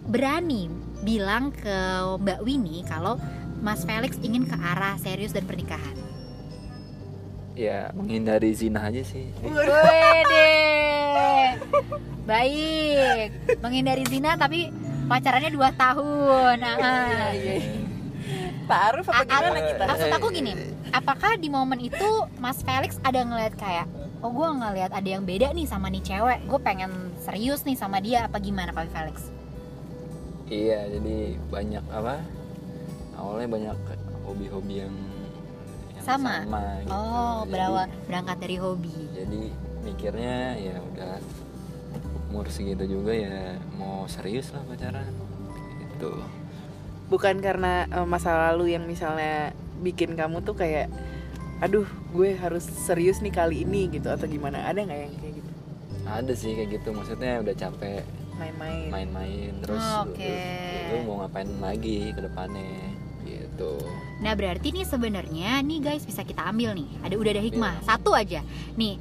berani 0.05 0.69
bilang 1.01 1.49
ke 1.49 1.77
Mbak 2.19 2.39
Winnie 2.45 2.85
kalau 2.85 3.17
Mas 3.59 3.83
Felix 3.83 4.15
ingin 4.19 4.43
ke 4.43 4.55
arah 4.55 4.95
serius 4.97 5.31
dan 5.31 5.43
pernikahan? 5.43 5.95
ya 7.53 7.91
menghindari 7.91 8.55
zina 8.55 8.87
aja 8.87 9.03
sih 9.03 9.27
Wede. 9.43 10.47
Baik. 12.23 13.27
Menghindari 13.59 14.07
zina 14.07 14.39
tapi 14.39 14.71
pacarannya 15.05 15.51
2 15.51 15.59
tahun. 15.75 16.55
Ah. 16.61 17.35
taruh 18.63 19.03
apa 19.03 19.17
A- 19.17 19.25
gimana 19.25 19.59
kita 19.65 19.83
Maksud 19.83 20.09
aku 20.13 20.27
gini, 20.29 20.53
apakah 20.93 21.35
di 21.35 21.49
momen 21.49 21.81
itu 21.81 22.05
Mas 22.37 22.61
Felix 22.61 22.95
ada 23.01 23.25
ngeliat 23.25 23.57
kayak 23.57 23.89
Oh 24.21 24.29
gue 24.29 24.45
ngeliat 24.45 24.93
ada 24.93 25.09
yang 25.09 25.25
beda 25.25 25.51
nih 25.51 25.65
sama 25.65 25.89
nih 25.89 26.05
cewek 26.05 26.45
Gue 26.45 26.59
pengen 26.61 26.91
serius 27.17 27.63
nih 27.63 27.73
sama 27.73 27.97
dia 27.97 28.29
Apa 28.29 28.37
gimana 28.37 28.69
Pak 28.69 28.87
Felix? 28.87 29.33
iya 30.47 30.85
jadi 30.85 31.33
banyak 31.45 31.81
apa 31.89 32.21
awalnya 33.19 33.47
banyak 33.49 33.77
hobi-hobi 34.23 34.75
yang, 34.81 34.95
yang 35.93 36.03
Sama? 36.03 36.35
gitu. 36.43 36.89
Oh 36.89 37.43
Jadi- 37.43 37.51
berawal 37.51 37.85
berangkat 38.05 38.37
dari 38.39 38.55
hobi 38.57 38.95
jadi 39.11 39.41
mikirnya 39.79 40.37
ya 40.55 40.75
udah 40.79 41.13
umur 42.29 42.45
segitu 42.47 42.85
juga 42.85 43.11
ya 43.11 43.37
mau 43.73 44.05
serius 44.05 44.51
lah 44.51 44.61
pacaran 44.63 45.07
gitu 45.81 46.13
bukan 47.07 47.39
karena 47.39 47.83
eh, 47.85 48.05
masa 48.05 48.51
lalu 48.51 48.73
yang 48.73 48.85
misalnya 48.85 49.49
bikin 49.79 50.13
kamu 50.13 50.39
tuh 50.39 50.53
kayak 50.53 50.91
aduh 51.59 51.83
gue 52.11 52.29
harus 52.33 52.63
serius 52.63 53.19
nih 53.19 53.33
kali 53.33 53.63
ini 53.63 53.89
gitu 53.89 54.07
atau 54.07 54.23
gimana 54.23 54.63
ada 54.63 54.79
nggak 54.79 54.99
yang 55.01 55.13
kayak 55.17 55.33
gitu 55.35 55.51
ada 56.05 56.33
sih 56.33 56.51
kayak 56.53 56.69
gitu 56.71 56.89
maksudnya 56.91 57.39
udah 57.39 57.51
capek 57.53 58.03
main-main 58.35 58.87
main-main 58.87 59.51
terus 59.59 59.81
Oh, 59.81 60.05
lu- 60.05 60.15
oke. 60.15 60.31
lu, 60.31 60.87
lu 60.87 60.97
mau 61.03 61.15
ngapain 61.19 61.49
lagi 61.59 62.13
ke 62.13 62.21
depannya 62.21 62.95
gitu 63.59 63.75
Nah 64.19 64.35
berarti 64.35 64.71
nih 64.75 64.83
sebenarnya 64.87 65.63
nih 65.63 65.79
guys 65.79 66.03
bisa 66.03 66.27
kita 66.27 66.43
ambil 66.43 66.75
nih. 66.75 66.91
Ada 67.07 67.15
udah 67.15 67.31
ada 67.31 67.43
hikmah. 67.43 67.75
Iya. 67.79 67.85
Satu 67.87 68.11
aja. 68.11 68.43
Nih 68.75 68.99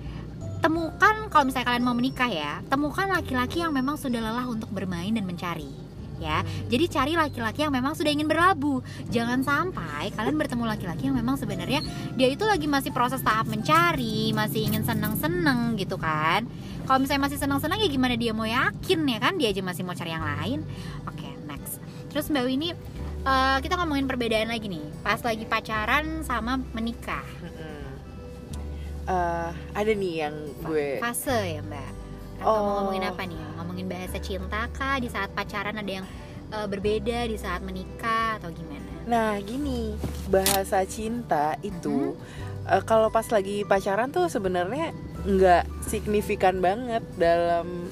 temukan 0.59 1.31
kalau 1.31 1.47
misalnya 1.47 1.71
kalian 1.71 1.87
mau 1.87 1.95
menikah 1.95 2.27
ya 2.27 2.59
Temukan 2.67 3.07
laki-laki 3.07 3.63
yang 3.63 3.71
memang 3.71 3.95
sudah 3.95 4.19
lelah 4.19 4.47
untuk 4.51 4.71
bermain 4.75 5.15
dan 5.15 5.23
mencari 5.23 5.71
ya. 6.19 6.43
Jadi 6.67 6.85
cari 6.91 7.13
laki-laki 7.15 7.63
yang 7.63 7.71
memang 7.71 7.95
sudah 7.95 8.11
ingin 8.11 8.27
berlabuh. 8.27 8.83
Jangan 9.11 9.47
sampai 9.47 10.11
kalian 10.15 10.35
bertemu 10.35 10.65
laki-laki 10.67 11.07
yang 11.07 11.15
memang 11.15 11.39
sebenarnya 11.39 11.81
dia 12.19 12.29
itu 12.29 12.43
lagi 12.43 12.67
masih 12.67 12.91
proses 12.91 13.23
tahap 13.23 13.47
mencari 13.47 14.35
masih 14.35 14.67
ingin 14.67 14.83
seneng-seneng 14.83 15.79
gitu 15.79 15.95
kan. 15.95 16.47
Kalau 16.91 16.99
misalnya 16.99 17.31
masih 17.31 17.39
seneng-seneng 17.39 17.79
ya 17.79 17.89
gimana 17.89 18.15
dia 18.19 18.35
mau 18.35 18.47
yakin 18.47 18.99
ya 19.07 19.19
kan? 19.23 19.39
Dia 19.39 19.55
aja 19.55 19.63
masih 19.63 19.83
mau 19.87 19.95
cari 19.95 20.11
yang 20.11 20.27
lain. 20.27 20.59
Oke 21.07 21.31
next. 21.47 21.79
Terus 22.11 22.35
mbak 22.35 22.51
Winnie 22.51 22.75
eh, 23.21 23.59
kita 23.59 23.75
ngomongin 23.77 24.05
perbedaan 24.05 24.49
lagi 24.49 24.67
nih. 24.67 24.85
Pas 25.01 25.19
lagi 25.19 25.45
pacaran 25.45 26.23
sama 26.23 26.61
menikah. 26.71 27.25
Eh, 29.09 29.51
ada 29.73 29.89
nih 29.91 30.15
yang 30.21 30.35
gue 30.61 31.01
Fase 31.01 31.57
ya, 31.57 31.63
Mbak. 31.63 31.91
Atau 32.39 32.45
mau 32.45 32.61
Oh. 32.61 32.73
ngomongin 32.85 33.05
apa 33.05 33.23
nih? 33.25 33.41
Ngomongin 33.57 33.87
bahasa 33.89 34.19
cinta 34.21 34.69
kah 34.71 35.01
di 35.01 35.09
saat 35.09 35.33
pacaran 35.33 35.75
ada 35.75 35.93
yang 35.95 36.07
eh, 36.49 36.65
berbeda 36.65 37.25
di 37.25 37.35
saat 37.35 37.61
menikah 37.61 38.37
atau 38.37 38.49
gimana? 38.49 38.85
Nah 39.05 39.37
gini 39.39 39.97
bahasa 40.29 40.85
cinta 40.85 41.57
itu 41.61 42.13
Mm-hmm. 42.15 42.69
eh, 42.71 42.83
kalau 42.85 43.09
pas 43.09 43.25
lagi 43.27 43.65
pacaran 43.65 44.09
tuh 44.09 44.29
sebenarnya 44.29 44.93
nggak 45.19 45.65
signifikan 45.83 46.61
banget 46.61 47.01
dalam 47.17 47.88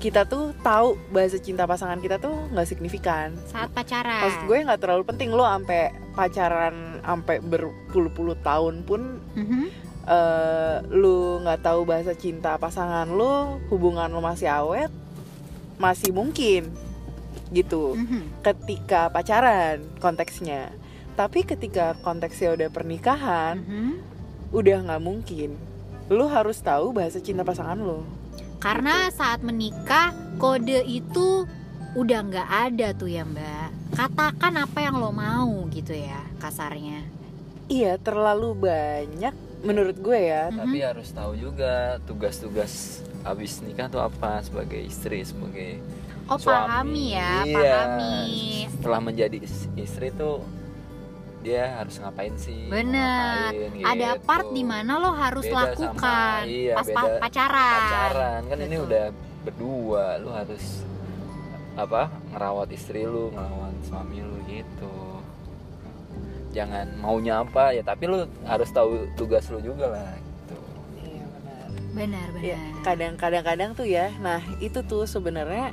kita 0.00 0.24
tuh 0.24 0.56
tahu 0.64 0.96
bahasa 1.12 1.36
cinta 1.36 1.68
pasangan 1.68 2.00
kita 2.00 2.16
tuh 2.16 2.32
nggak 2.50 2.64
signifikan. 2.66 3.36
Saat 3.44 3.70
pacaran. 3.76 4.24
Maksud 4.24 4.42
gue 4.48 4.58
nggak 4.64 4.80
terlalu 4.80 5.04
penting 5.04 5.28
lo 5.28 5.44
sampai 5.44 5.92
pacaran 6.16 7.04
sampai 7.04 7.36
berpuluh-puluh 7.44 8.40
tahun 8.40 8.82
pun 8.88 9.20
Mhm. 9.36 9.62
eh, 10.08 10.76
lu 10.88 11.44
nggak 11.44 11.60
tahu 11.60 11.84
bahasa 11.84 12.16
cinta 12.16 12.56
pasangan 12.56 13.06
lu, 13.06 13.60
hubungan 13.68 14.08
lu 14.08 14.24
masih 14.24 14.48
awet, 14.48 14.88
masih 15.76 16.16
mungkin 16.16 16.72
gitu 17.52 17.92
Mhm. 17.94 18.40
ketika 18.40 19.12
pacaran 19.12 19.84
konteksnya. 20.00 20.72
Tapi 21.14 21.44
ketika 21.44 21.92
konteksnya 22.00 22.56
udah 22.56 22.68
pernikahan, 22.72 23.60
Mhm. 23.60 23.92
udah 24.56 24.76
nggak 24.88 25.02
mungkin. 25.04 25.60
Lu 26.08 26.26
harus 26.26 26.56
tahu 26.58 26.96
bahasa 26.96 27.20
cinta 27.20 27.44
pasangan 27.44 27.76
lu. 27.76 28.02
Karena 28.60 29.08
saat 29.08 29.40
menikah 29.40 30.12
kode 30.36 30.84
itu 30.84 31.48
udah 31.92 32.20
nggak 32.22 32.48
ada 32.68 32.92
tuh 32.92 33.08
ya 33.08 33.24
Mbak. 33.24 33.96
Katakan 33.96 34.54
apa 34.54 34.78
yang 34.78 34.96
lo 34.96 35.10
mau 35.10 35.64
gitu 35.68 35.90
ya 35.90 36.20
kasarnya. 36.38 37.02
Iya, 37.66 37.96
terlalu 37.96 38.54
banyak 38.60 39.34
menurut 39.60 39.96
gue 39.96 40.18
ya. 40.22 40.48
Mhm. 40.48 40.56
tapi 40.58 40.78
harus 40.80 41.08
tahu 41.10 41.32
juga 41.34 42.00
tugas-tugas 42.04 43.00
abis 43.22 43.60
nikah 43.60 43.88
tuh 43.88 44.00
apa 44.00 44.40
sebagai 44.40 44.80
istri 44.80 45.20
sebagai 45.20 45.80
Oh 46.24 46.36
suami. 46.36 46.56
pahami 46.64 47.04
ya, 47.10 47.32
Iya. 47.42 47.56
pahami. 47.58 48.16
setelah 48.70 49.00
menjadi 49.02 49.36
is- 49.38 49.68
istri 49.74 50.08
tuh 50.10 50.40
dia 51.40 51.72
harus 51.74 51.96
ngapain 51.96 52.36
sih 52.36 52.68
Bener. 52.68 53.48
ngapain, 53.48 53.80
Ada 53.82 54.08
gitu. 54.12 54.24
part 54.24 54.46
di 54.50 54.62
mana 54.62 54.92
lo 54.94 55.10
harus 55.10 55.44
Beda 55.44 55.56
lakukan 55.66 55.96
sama- 55.96 56.44
iya, 56.44 56.74
pas 56.74 56.86
pa- 56.86 57.00
beda 57.02 57.18
pacaran. 57.18 57.80
pacaran 57.80 58.40
kan 58.44 58.58
ini 58.58 58.68
Betul. 58.70 58.86
udah 58.86 59.04
berdua 59.40 60.04
lu 60.18 60.30
harus 60.30 60.64
apa 61.74 62.02
ngerawat 62.28 62.68
istri 62.70 63.02
lu 63.02 63.30
ngerawat 63.30 63.72
suami 63.82 64.20
lu 64.20 64.36
gitu 64.44 64.96
jangan 66.50 66.86
maunya 66.98 67.40
apa 67.40 67.72
ya 67.72 67.80
tapi 67.80 68.04
lu 68.04 68.18
harus 68.42 68.68
tahu 68.68 69.06
tugas 69.14 69.48
lu 69.48 69.60
juga 69.60 69.86
lah 69.88 70.12
gitu 70.12 70.56
Iya 71.00 71.24
benar. 71.24 71.66
Benar 71.90 72.28
Ya, 72.42 72.58
benar. 72.58 73.14
kadang-kadang 73.16 73.70
tuh 73.72 73.86
ya. 73.86 74.10
Nah, 74.18 74.42
itu 74.58 74.82
tuh 74.82 75.06
sebenarnya 75.06 75.72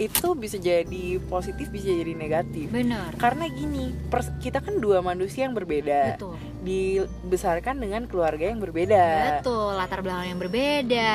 itu 0.00 0.32
bisa 0.32 0.56
jadi 0.56 1.20
positif 1.28 1.68
bisa 1.68 1.92
jadi 1.92 2.16
negatif. 2.16 2.72
Benar. 2.72 3.12
Karena 3.20 3.44
gini, 3.46 3.92
pers- 4.08 4.32
kita 4.40 4.64
kan 4.64 4.80
dua 4.80 5.04
manusia 5.04 5.44
yang 5.44 5.52
berbeda, 5.52 6.16
Betul. 6.16 6.40
dibesarkan 6.64 7.76
dengan 7.76 8.08
keluarga 8.08 8.48
yang 8.48 8.56
berbeda. 8.56 9.38
Betul, 9.44 9.76
latar 9.76 10.00
belakang 10.00 10.32
yang 10.32 10.40
berbeda, 10.40 11.12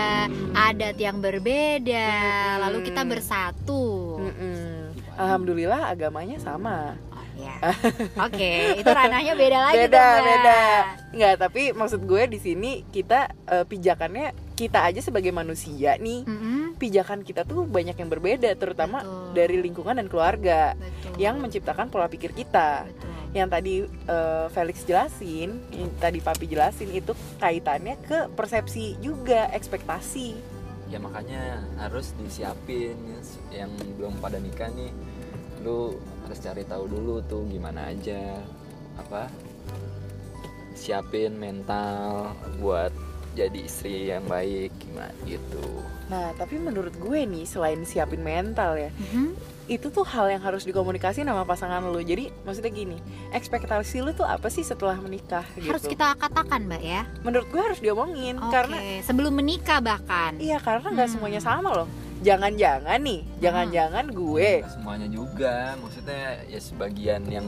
adat 0.54 0.98
yang 1.02 1.18
berbeda, 1.18 2.08
Mm-mm. 2.22 2.62
lalu 2.62 2.78
kita 2.86 3.02
bersatu. 3.02 4.22
Mm-mm. 4.22 4.94
Alhamdulillah 5.18 5.90
agamanya 5.90 6.38
sama. 6.38 6.94
Oh 7.10 7.26
ya. 7.42 7.58
Oke, 8.30 8.78
itu 8.78 8.86
ranahnya 8.86 9.34
beda 9.34 9.60
lagi 9.74 9.90
beda, 9.90 9.98
tuh, 9.98 10.06
Mbak. 10.06 10.26
beda. 10.30 10.62
Enggak, 11.18 11.34
tapi 11.42 11.62
maksud 11.74 12.02
gue 12.06 12.24
di 12.30 12.38
sini 12.38 12.86
kita 12.94 13.34
eh, 13.50 13.66
pijakannya 13.66 14.47
kita 14.58 14.82
aja 14.82 14.98
sebagai 15.00 15.30
manusia 15.30 15.94
nih, 16.02 16.26
Mm-mm, 16.26 16.74
pijakan 16.76 17.22
kita 17.22 17.46
tuh 17.46 17.64
banyak 17.64 17.94
yang 17.94 18.10
berbeda, 18.10 18.58
terutama 18.58 19.06
Betul. 19.06 19.38
dari 19.38 19.56
lingkungan 19.62 19.96
dan 19.96 20.10
keluarga 20.10 20.74
betul. 20.74 21.14
yang 21.22 21.38
menciptakan 21.38 21.88
pola 21.88 22.10
pikir 22.10 22.34
kita. 22.34 22.90
betul. 22.90 23.14
yang 23.36 23.52
tadi 23.52 23.86
eh, 23.86 24.48
Felix 24.50 24.82
jelasin, 24.82 25.62
yang 25.70 25.92
tadi 26.02 26.18
Papi 26.18 26.48
jelasin 26.48 26.90
itu 26.90 27.14
kaitannya 27.38 28.00
ke 28.02 28.32
persepsi 28.34 28.98
juga, 28.98 29.52
ekspektasi. 29.54 30.34
ya 30.88 30.98
makanya 30.98 31.60
harus 31.78 32.16
disiapin 32.16 32.96
yang 33.52 33.68
belum 34.00 34.16
pada 34.18 34.40
nikah 34.40 34.72
nih 34.72 34.90
lu 35.60 36.00
harus 36.24 36.40
cari 36.40 36.64
tahu 36.64 36.88
dulu 36.88 37.20
tuh 37.28 37.44
gimana 37.46 37.92
aja 37.92 38.40
apa 38.96 39.28
siapin 40.72 41.36
mental 41.36 42.32
buat 42.64 42.96
jadi 43.38 43.60
istri 43.62 44.10
yang 44.10 44.26
baik 44.26 44.74
gimana 44.78 45.14
gitu 45.24 45.62
Nah, 46.08 46.32
tapi 46.34 46.56
menurut 46.58 46.96
gue 46.96 47.20
nih 47.22 47.44
selain 47.44 47.84
siapin 47.84 48.24
mental 48.24 48.80
ya, 48.80 48.88
Mhm. 49.12 49.36
itu 49.68 49.92
tuh 49.92 50.08
hal 50.08 50.32
yang 50.32 50.40
harus 50.40 50.64
dikomunikasi 50.64 51.20
sama 51.22 51.44
pasangan 51.44 51.84
lu. 51.84 52.00
Jadi 52.00 52.32
maksudnya 52.42 52.72
gini, 52.72 52.96
ekspektasi 53.30 54.00
lu 54.00 54.12
tuh 54.12 54.24
apa 54.24 54.48
sih 54.48 54.64
setelah 54.64 54.96
menikah 54.96 55.44
gitu? 55.54 55.68
Harus 55.68 55.84
kita 55.84 56.16
katakan, 56.16 56.64
Mbak 56.64 56.80
ya. 56.82 57.04
Menurut 57.22 57.46
gue 57.46 57.60
harus 57.60 57.78
diomongin 57.78 58.40
Oke, 58.40 58.50
karena 58.50 58.80
sebelum 59.04 59.36
menikah 59.36 59.78
bahkan. 59.78 60.40
iya 60.40 60.58
karena 60.58 60.88
nggak 60.88 61.06
Hmm. 61.06 61.16
semuanya 61.20 61.42
sama 61.44 61.76
loh. 61.76 61.88
Jangan-jangan 62.18 62.98
nih, 62.98 63.22
jangan-jangan 63.38 64.06
gue 64.08 64.52
Nggak 64.58 64.74
semuanya 64.74 65.08
juga 65.08 65.54
maksudnya 65.78 66.24
ya 66.46 66.60
sebagian 66.64 67.22
yang 67.28 67.44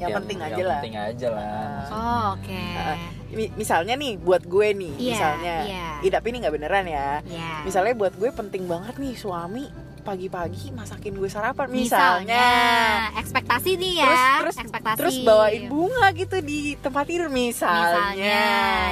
yang, 0.00 0.16
penting 0.16 0.40
yang 0.40 0.48
aja 0.50 0.62
lah. 0.64 0.80
penting 0.80 0.96
aja 0.96 1.28
lah 1.28 1.52
maksudnya. 1.76 2.00
Oh, 2.00 2.26
oke. 2.32 2.60
Ah, 2.74 2.96
Mi- 2.96 3.19
misalnya 3.52 3.94
nih 3.94 4.16
buat 4.16 4.42
gue 4.42 4.68
nih, 4.72 4.92
Iya, 4.96 5.10
misalnya, 5.12 5.56
iya. 5.64 5.86
Ih, 6.00 6.10
tapi 6.10 6.26
ini 6.28 6.36
nggak 6.40 6.54
beneran 6.54 6.84
ya. 6.84 7.22
Ya. 7.24 7.62
Misalnya 7.62 7.94
buat 7.94 8.14
gue 8.14 8.30
penting 8.30 8.64
banget 8.64 8.96
nih 8.96 9.14
suami 9.14 9.64
pagi-pagi 10.00 10.72
masakin 10.72 11.12
gue 11.12 11.28
sarapan 11.28 11.68
Misalnya, 11.68 12.24
misalnya. 12.24 13.20
ekspektasi 13.20 13.70
nih 13.76 13.92
ya. 13.94 14.08
Terus 14.08 14.24
terus 14.40 14.56
ekspektasi. 14.58 14.96
terus 14.96 15.16
bawain 15.20 15.68
bunga 15.68 16.08
gitu 16.12 16.40
di 16.40 16.58
tempat 16.74 17.04
tidur 17.04 17.28
misalnya. 17.28 18.16
Misalnya 18.16 18.40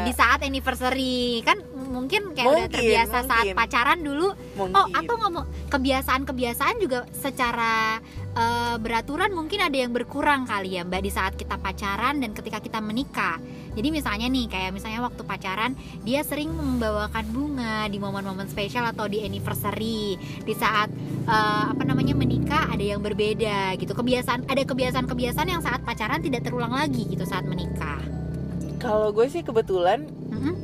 di 0.04 0.12
saat 0.12 0.38
anniversary 0.44 1.40
kan 1.42 1.56
mungkin 1.88 2.36
kayak 2.36 2.44
udah 2.46 2.60
Mungkin, 2.60 2.74
terbiasa 2.76 3.16
saat 3.24 3.40
mungkin. 3.42 3.56
pacaran 3.56 3.98
dulu. 3.98 4.28
Mungkin. 4.54 4.76
Oh, 4.76 4.86
atau 4.92 5.14
ngomong 5.18 5.44
kebiasaan-kebiasaan 5.72 6.76
juga 6.76 7.08
secara 7.10 7.98
eh, 8.30 8.76
beraturan 8.76 9.32
mungkin 9.32 9.58
ada 9.58 9.74
yang 9.74 9.90
berkurang 9.90 10.44
kali 10.44 10.76
ya 10.76 10.84
Mbak 10.84 11.02
di 11.02 11.10
saat 11.10 11.32
kita 11.34 11.56
pacaran 11.56 12.20
dan 12.20 12.30
ketika 12.30 12.60
kita 12.60 12.78
menikah. 12.78 13.40
Jadi 13.70 13.88
misalnya 13.90 14.26
nih 14.26 14.46
kayak 14.46 14.70
misalnya 14.70 15.00
waktu 15.00 15.22
pacaran 15.22 15.72
dia 16.00 16.20
sering 16.20 16.48
membawakan 16.48 17.24
bunga 17.28 17.86
di 17.86 17.96
momen-momen 17.96 18.46
spesial 18.46 18.86
atau 18.86 19.04
di 19.04 19.20
anniversary. 19.20 20.14
Di 20.40 20.52
saat 20.52 20.88
eh, 21.24 21.64
apa 21.66 21.82
namanya 21.82 22.12
menikah 22.12 22.66
ada 22.66 22.82
yang 22.82 22.98
berbeda 22.98 23.74
gitu. 23.74 23.92
Kebiasaan 23.92 24.46
ada 24.46 24.62
kebiasaan-kebiasaan 24.62 25.48
yang 25.48 25.60
saat 25.60 25.80
pacaran 25.80 26.18
tidak 26.18 26.42
terulang 26.42 26.70
lagi 26.70 27.04
gitu 27.06 27.22
saat 27.22 27.44
menikah. 27.44 28.00
Kalau 28.76 29.10
gue 29.10 29.26
sih 29.26 29.42
kebetulan 29.42 30.06
Mm-mm. 30.28 30.54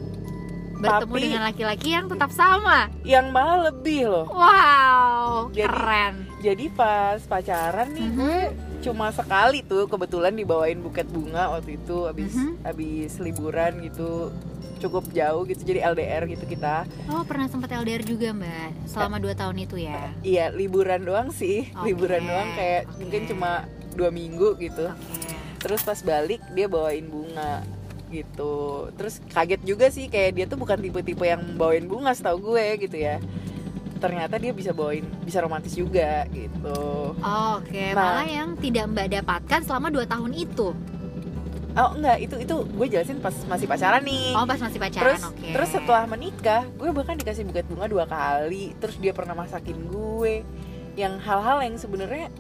Bertemu 0.75 1.11
Tapi- 1.11 1.25
dengan 1.25 1.43
laki-laki 1.45 1.89
yang 1.91 2.07
tetap 2.07 2.29
sama. 2.31 2.93
yang 3.03 3.31
malah 3.31 3.71
lebih 3.71 4.05
loh. 4.05 4.27
Wow, 4.29 5.49
Jadi- 5.49 5.65
keren. 5.65 6.15
Jadi 6.39 6.65
pas 6.69 7.17
pacaran 7.21 7.89
nih 7.91 8.05
Mhm. 8.05 8.15
gue 8.15 8.39
cuma 8.85 9.09
sekali 9.11 9.61
tuh 9.61 9.85
kebetulan 9.85 10.31
dibawain 10.31 10.77
buket 10.77 11.07
bunga 11.07 11.49
waktu 11.51 11.77
itu 11.77 12.05
habis 12.05 12.33
Mhm. 12.33 12.53
habis 12.63 13.11
liburan 13.17 13.73
gitu 13.81 14.29
cukup 14.77 15.09
jauh 15.11 15.43
gitu 15.45 15.65
jadi 15.65 15.89
LDR 15.89 16.29
gitu 16.29 16.45
kita 16.45 16.85
Oh, 17.09 17.25
pernah 17.25 17.49
sempat 17.49 17.73
LDR 17.73 18.05
juga, 18.05 18.31
Mbak. 18.31 18.85
Selama 18.85 19.17
dua 19.17 19.33
tahun 19.33 19.57
itu 19.59 19.81
ya. 19.81 20.13
iya 20.21 20.53
liburan 20.53 21.01
doang 21.01 21.29
sih 21.31 21.73
Oke, 21.73 21.89
liburan 21.89 22.21
doang 22.23 22.53
kayak 22.53 22.83
oke. 22.85 23.01
mungkin 23.01 23.23
cuma 23.25 23.51
dua 23.93 24.11
minggu 24.11 24.59
gitu 24.59 24.85
Oke. 24.87 25.33
terus 25.59 25.81
pas 25.81 25.97
balik 25.99 26.45
dia 26.51 26.67
bawain 26.67 27.07
bunga 27.07 27.65
gitu 28.11 28.55
terus 28.93 29.19
kaget 29.27 29.61
juga 29.65 29.89
sih 29.89 30.07
kayak 30.07 30.31
dia 30.33 30.45
tuh 30.45 30.55
bukan 30.55 30.77
tipe-tipe 30.77 31.25
yang 31.25 31.41
bawain 31.55 31.83
bunga 31.85 32.13
setahu 32.13 32.53
gue 32.53 32.67
gitu 32.81 32.95
ya 32.97 33.19
ternyata 34.05 34.35
dia 34.37 34.53
bisa 34.53 34.71
bawain 34.71 35.03
bisa 35.21 35.41
romantis 35.41 35.73
juga 35.73 36.29
gitu 36.29 37.17
Oh, 37.17 37.57
Oke, 37.57 37.91
Nah. 37.91 38.21
malah 38.21 38.27
yang 38.27 38.53
tidak 38.55 38.85
Mbak 38.87 39.07
dapatkan 39.15 39.61
selama 39.63 39.89
dua 39.89 40.05
tahun 40.05 40.33
itu. 40.33 40.77
oh 41.75 41.91
enggak 41.93 42.17
itu 42.21 42.35
itu 42.39 42.55
gue 42.71 42.87
jelasin 42.87 43.19
pas 43.19 43.35
masih 43.45 43.67
pacaran 43.67 43.99
nih 44.01 44.31
Oh, 44.33 44.45
pas 44.45 44.55
masih 44.57 44.79
pacaran. 44.79 45.03
terus 45.11 45.23
Oke. 45.25 45.49
terus 45.51 45.71
setelah 45.71 46.05
menikah 46.05 46.63
gue 46.71 46.87
bahkan 46.89 47.17
dikasih 47.17 47.43
buket 47.43 47.67
bunga 47.67 47.87
dua 47.87 48.05
kali 48.05 48.77
terus 48.79 48.95
dia 48.97 49.11
pernah 49.11 49.35
masakin 49.35 49.75
gue 49.85 50.47
yang 50.95 51.19
hal-hal 51.19 51.59
yang 51.61 51.75
sebenarnya 51.75 52.31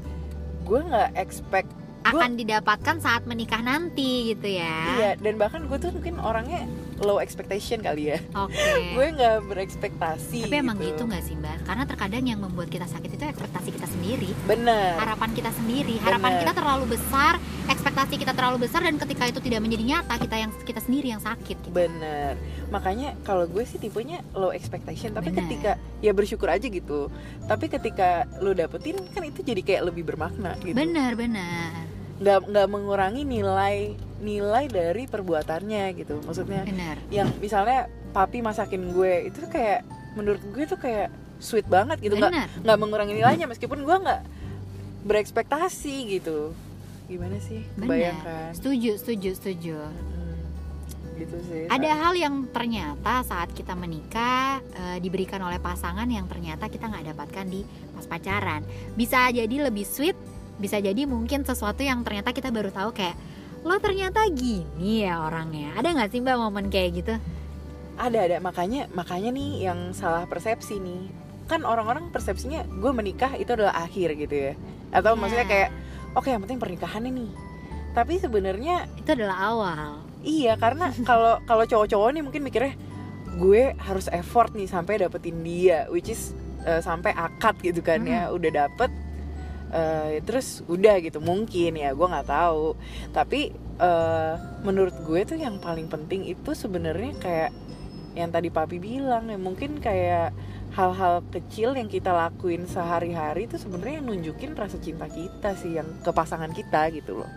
gue 0.62 0.80
nggak 0.80 1.18
expect 1.18 1.66
akan 2.04 2.36
didapatkan 2.36 3.00
saat 3.00 3.24
menikah 3.24 3.58
nanti 3.58 4.30
gitu 4.30 4.54
ya. 4.54 4.76
iya 4.94 5.10
dan 5.16 5.34
bahkan 5.34 5.64
gue 5.64 5.78
tuh 5.78 5.88
mungkin 5.90 6.20
orangnya 6.20 6.68
low 7.02 7.18
expectation 7.18 7.82
kali 7.82 8.14
ya. 8.14 8.18
Oke. 8.36 8.54
Gue 8.96 9.06
nggak 9.14 9.36
berekspektasi 9.50 10.46
tapi 10.46 10.56
emang 10.60 10.78
gitu. 10.78 11.02
nggak 11.08 11.22
sih 11.24 11.34
mbak? 11.34 11.66
Karena 11.66 11.84
terkadang 11.88 12.24
yang 12.26 12.38
membuat 12.38 12.70
kita 12.70 12.86
sakit 12.86 13.10
itu 13.10 13.24
ekspektasi 13.24 13.68
kita 13.74 13.88
sendiri. 13.90 14.30
Bener 14.46 14.94
harapan 15.00 15.30
kita 15.34 15.50
sendiri. 15.54 15.98
Harapan 16.02 16.30
Bener. 16.38 16.42
kita 16.46 16.52
terlalu 16.54 16.84
besar 16.94 17.32
ekspektasi 17.64 18.14
kita 18.20 18.32
terlalu 18.36 18.68
besar 18.68 18.84
dan 18.84 19.00
ketika 19.00 19.24
itu 19.24 19.40
tidak 19.40 19.64
menjadi 19.64 19.84
nyata 19.96 20.14
kita 20.20 20.36
yang 20.36 20.50
kita 20.68 20.80
sendiri 20.84 21.16
yang 21.16 21.22
sakit 21.24 21.56
gitu. 21.64 21.72
bener 21.72 22.36
makanya 22.68 23.16
kalau 23.24 23.48
gue 23.48 23.64
sih 23.64 23.78
tipenya 23.80 24.20
low 24.36 24.50
expectation. 24.50 25.14
Tapi 25.14 25.30
Bener. 25.30 25.46
ketika 25.46 25.72
ya 26.02 26.12
bersyukur 26.12 26.50
aja 26.50 26.66
gitu. 26.66 27.08
Tapi 27.46 27.70
ketika 27.70 28.26
lo 28.42 28.52
dapetin 28.52 28.98
kan 29.14 29.22
itu 29.24 29.40
jadi 29.46 29.62
kayak 29.62 29.94
lebih 29.94 30.04
bermakna 30.04 30.58
gitu. 30.60 30.74
Benar 30.74 31.14
benar 31.14 31.93
nggak 32.22 32.38
nggak 32.46 32.66
mengurangi 32.70 33.22
nilai 33.26 33.98
nilai 34.22 34.64
dari 34.70 35.04
perbuatannya 35.10 35.84
gitu. 35.98 36.22
Maksudnya 36.22 36.62
benar. 36.64 36.96
yang 37.10 37.28
misalnya 37.42 37.90
papi 38.14 38.40
masakin 38.40 38.94
gue 38.94 39.28
itu 39.28 39.42
kayak 39.50 39.82
menurut 40.14 40.40
gue 40.54 40.64
tuh 40.64 40.78
kayak 40.78 41.10
sweet 41.42 41.66
banget 41.66 41.98
gitu. 42.00 42.14
Nggak 42.16 42.62
nggak 42.62 42.78
mengurangi 42.78 43.14
nilainya 43.18 43.50
meskipun 43.50 43.82
gue 43.82 43.96
nggak 43.98 44.22
berekspektasi 45.04 46.18
gitu. 46.20 46.54
Gimana 47.10 47.36
sih? 47.42 47.66
Bayangkan 47.76 48.54
setuju 48.54 48.96
setuju 48.96 49.30
setuju. 49.36 49.76
Gitu 51.14 51.36
sih 51.46 51.70
ada 51.70 51.90
hal 51.94 52.18
yang 52.18 52.50
ternyata 52.50 53.22
saat 53.22 53.54
kita 53.54 53.78
menikah 53.78 54.58
eh, 54.74 54.98
diberikan 54.98 55.38
oleh 55.42 55.62
pasangan 55.62 56.06
yang 56.10 56.26
ternyata 56.26 56.66
kita 56.66 56.90
nggak 56.90 57.14
dapatkan 57.14 57.46
di 57.46 57.62
pas 57.94 58.06
pacaran. 58.06 58.62
Bisa 58.98 59.30
jadi 59.30 59.70
lebih 59.70 59.86
sweet 59.86 60.18
bisa 60.56 60.78
jadi 60.78 61.02
mungkin 61.04 61.42
sesuatu 61.42 61.82
yang 61.82 62.06
ternyata 62.06 62.30
kita 62.30 62.48
baru 62.48 62.70
tahu 62.70 62.94
kayak 62.94 63.16
lo 63.64 63.80
ternyata 63.80 64.28
gini 64.28 65.02
ya 65.02 65.24
orangnya. 65.24 65.72
Ada 65.74 65.96
nggak 65.96 66.10
sih 66.12 66.20
mbak 66.20 66.36
momen 66.36 66.68
kayak 66.68 66.90
gitu? 67.00 67.14
Ada 67.96 68.18
ada. 68.28 68.36
Makanya 68.38 68.92
makanya 68.92 69.32
nih 69.32 69.70
yang 69.70 69.96
salah 69.96 70.28
persepsi 70.28 70.76
nih. 70.78 71.08
Kan 71.48 71.64
orang-orang 71.64 72.12
persepsinya 72.12 72.64
gue 72.68 72.92
menikah 72.92 73.32
itu 73.36 73.52
adalah 73.52 73.72
akhir 73.82 74.14
gitu 74.16 74.36
ya. 74.36 74.52
Atau 74.92 75.16
Iya. 75.16 75.20
maksudnya 75.20 75.46
kayak 75.48 75.70
oke 76.12 76.28
yang 76.28 76.42
penting 76.44 76.60
pernikahan 76.60 77.08
nih. 77.08 77.30
Tapi 77.94 78.20
sebenarnya 78.20 78.84
itu 79.00 79.08
adalah 79.10 79.38
awal. 79.48 79.88
Iya 80.20 80.60
karena 80.60 80.92
kalau 81.08 81.40
kalau 81.44 81.64
cowok-cowok 81.64 82.10
nih 82.12 82.22
mungkin 82.22 82.42
mikirnya 82.44 82.74
gue 83.34 83.74
harus 83.80 84.06
effort 84.12 84.52
nih 84.52 84.68
sampai 84.68 85.00
dapetin 85.00 85.40
dia 85.42 85.88
which 85.90 86.06
is 86.06 86.36
uh, 86.62 86.78
sampai 86.78 87.16
akad 87.16 87.56
gitu 87.64 87.80
kan 87.80 88.04
ya. 88.04 88.28
Udah 88.28 88.68
dapet 88.68 88.92
uh, 89.74 90.14
terus 90.22 90.62
udah 90.70 91.02
gitu 91.02 91.18
mungkin 91.18 91.74
ya 91.74 91.90
gue 91.92 92.06
nggak 92.06 92.30
tahu. 92.30 92.78
Tapi 93.10 93.50
uh, 93.82 94.62
menurut 94.62 94.94
gue 95.02 95.20
tuh 95.26 95.38
yang 95.38 95.58
paling 95.58 95.90
penting 95.90 96.24
itu 96.30 96.54
sebenarnya 96.54 97.12
kayak 97.18 97.50
yang 98.14 98.30
tadi 98.30 98.48
papi 98.48 98.78
bilang 98.78 99.26
ya 99.26 99.34
mungkin 99.34 99.82
kayak 99.82 100.30
hal-hal 100.74 101.22
kecil 101.30 101.74
yang 101.74 101.86
kita 101.86 102.10
lakuin 102.10 102.66
sehari-hari 102.66 103.46
itu 103.46 103.58
sebenarnya 103.58 104.02
yang 104.02 104.06
nunjukin 104.10 104.58
rasa 104.58 104.78
cinta 104.78 105.06
kita 105.06 105.54
sih 105.58 105.78
yang 105.78 105.86
ke 106.02 106.10
pasangan 106.14 106.50
kita 106.54 106.90
gitu 106.94 107.22
loh. 107.22 107.30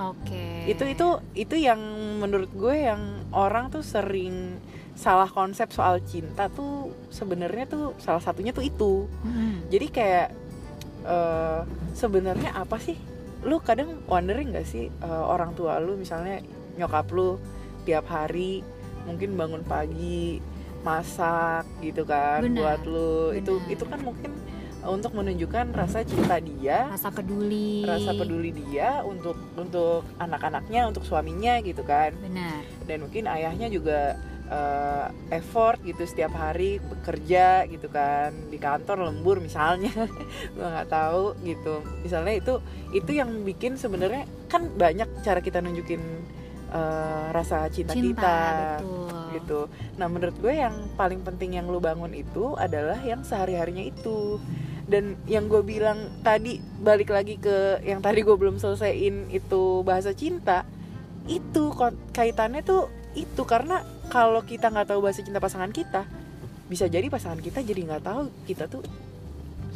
Oke. 0.00 0.68
Itu 0.68 0.88
itu 0.88 1.08
itu 1.36 1.56
yang 1.56 1.80
menurut 2.20 2.48
gue 2.52 2.76
yang 2.88 3.28
orang 3.32 3.68
tuh 3.68 3.84
sering 3.84 4.56
salah 4.92 5.28
konsep 5.28 5.72
soal 5.72 6.00
cinta 6.04 6.52
tuh 6.52 6.92
sebenarnya 7.08 7.64
tuh 7.68 7.96
salah 8.00 8.20
satunya 8.20 8.52
tuh 8.52 8.64
itu. 8.64 9.08
Mm-mm. 9.24 9.72
jadi 9.72 9.86
kayak 9.88 10.28
eh, 11.04 11.60
sebenarnya 11.92 12.54
apa 12.54 12.78
sih? 12.78 12.96
Lu 13.42 13.58
kadang 13.58 14.02
wondering 14.06 14.54
gak 14.54 14.66
sih 14.66 14.86
eh, 14.88 15.24
orang 15.24 15.52
tua 15.58 15.78
lu 15.82 15.98
misalnya 15.98 16.40
nyokap 16.78 17.10
lu 17.12 17.36
tiap 17.82 18.06
hari 18.08 18.62
mungkin 19.02 19.34
bangun 19.34 19.66
pagi 19.66 20.38
masak 20.82 21.66
gitu 21.82 22.02
kan 22.02 22.42
Benar, 22.42 22.58
buat 22.58 22.82
lu. 22.86 23.34
Itu 23.34 23.58
benar. 23.62 23.72
itu 23.74 23.84
kan 23.86 24.00
mungkin 24.02 24.30
untuk 24.82 25.14
menunjukkan 25.14 25.78
rasa 25.78 26.02
cinta 26.02 26.42
dia. 26.42 26.90
Rasa 26.90 27.14
peduli. 27.14 27.86
Rasa 27.86 28.10
peduli 28.18 28.50
dia 28.50 29.06
untuk 29.06 29.38
untuk 29.54 30.02
anak-anaknya 30.18 30.90
untuk 30.90 31.06
suaminya 31.06 31.62
gitu 31.62 31.86
kan. 31.86 32.10
Benar. 32.18 32.66
Dan 32.90 33.06
mungkin 33.06 33.30
ayahnya 33.30 33.70
juga 33.70 34.18
eh, 34.52 35.06
effort 35.32 35.80
gitu 35.80 36.04
setiap 36.04 36.36
hari 36.36 36.76
bekerja 36.78 37.64
gitu 37.66 37.88
kan. 37.88 38.36
Di 38.52 38.60
kantor 38.60 39.08
lembur 39.08 39.40
misalnya. 39.40 39.92
Gue 40.54 40.66
nggak 40.66 40.90
tahu 40.92 41.32
gitu. 41.42 41.80
Misalnya 42.04 42.34
itu 42.36 42.54
itu 42.92 43.10
yang 43.16 43.32
bikin 43.48 43.80
sebenarnya 43.80 44.28
kan 44.52 44.68
banyak 44.76 45.08
cara 45.24 45.40
kita 45.40 45.64
nunjukin 45.64 46.02
eh, 46.68 47.26
rasa 47.32 47.72
cinta, 47.72 47.96
cinta 47.96 48.04
kita 48.04 48.38
betul. 48.84 49.32
gitu. 49.36 49.60
Nah 49.96 50.06
menurut 50.12 50.36
gue 50.36 50.52
yang 50.52 50.74
paling 51.00 51.24
penting 51.24 51.56
yang 51.56 51.66
lu 51.68 51.80
bangun 51.80 52.12
itu 52.12 52.52
adalah 52.60 53.00
yang 53.00 53.24
sehari 53.24 53.56
harinya 53.56 53.82
itu. 53.82 54.36
Dan 54.82 55.16
yang 55.30 55.46
gue 55.46 55.62
bilang 55.62 56.20
tadi 56.20 56.58
balik 56.82 57.14
lagi 57.14 57.38
ke 57.38 57.80
yang 57.86 58.02
tadi 58.02 58.20
gue 58.20 58.34
belum 58.34 58.58
selesaiin 58.60 59.30
itu 59.32 59.80
bahasa 59.86 60.12
cinta 60.12 60.66
itu 61.30 61.70
kaitannya 62.12 62.66
tuh 62.66 62.90
itu. 63.14 63.46
Karena 63.46 63.80
kalau 64.12 64.44
kita 64.44 64.68
nggak 64.68 64.92
tahu 64.92 65.00
bahasa 65.00 65.24
cinta 65.24 65.40
pasangan 65.40 65.72
kita 65.72 66.04
bisa 66.68 66.84
jadi 66.84 67.08
pasangan 67.08 67.40
kita 67.40 67.64
jadi 67.64 67.80
nggak 67.88 68.02
tahu 68.04 68.28
kita 68.44 68.68
tuh 68.68 68.84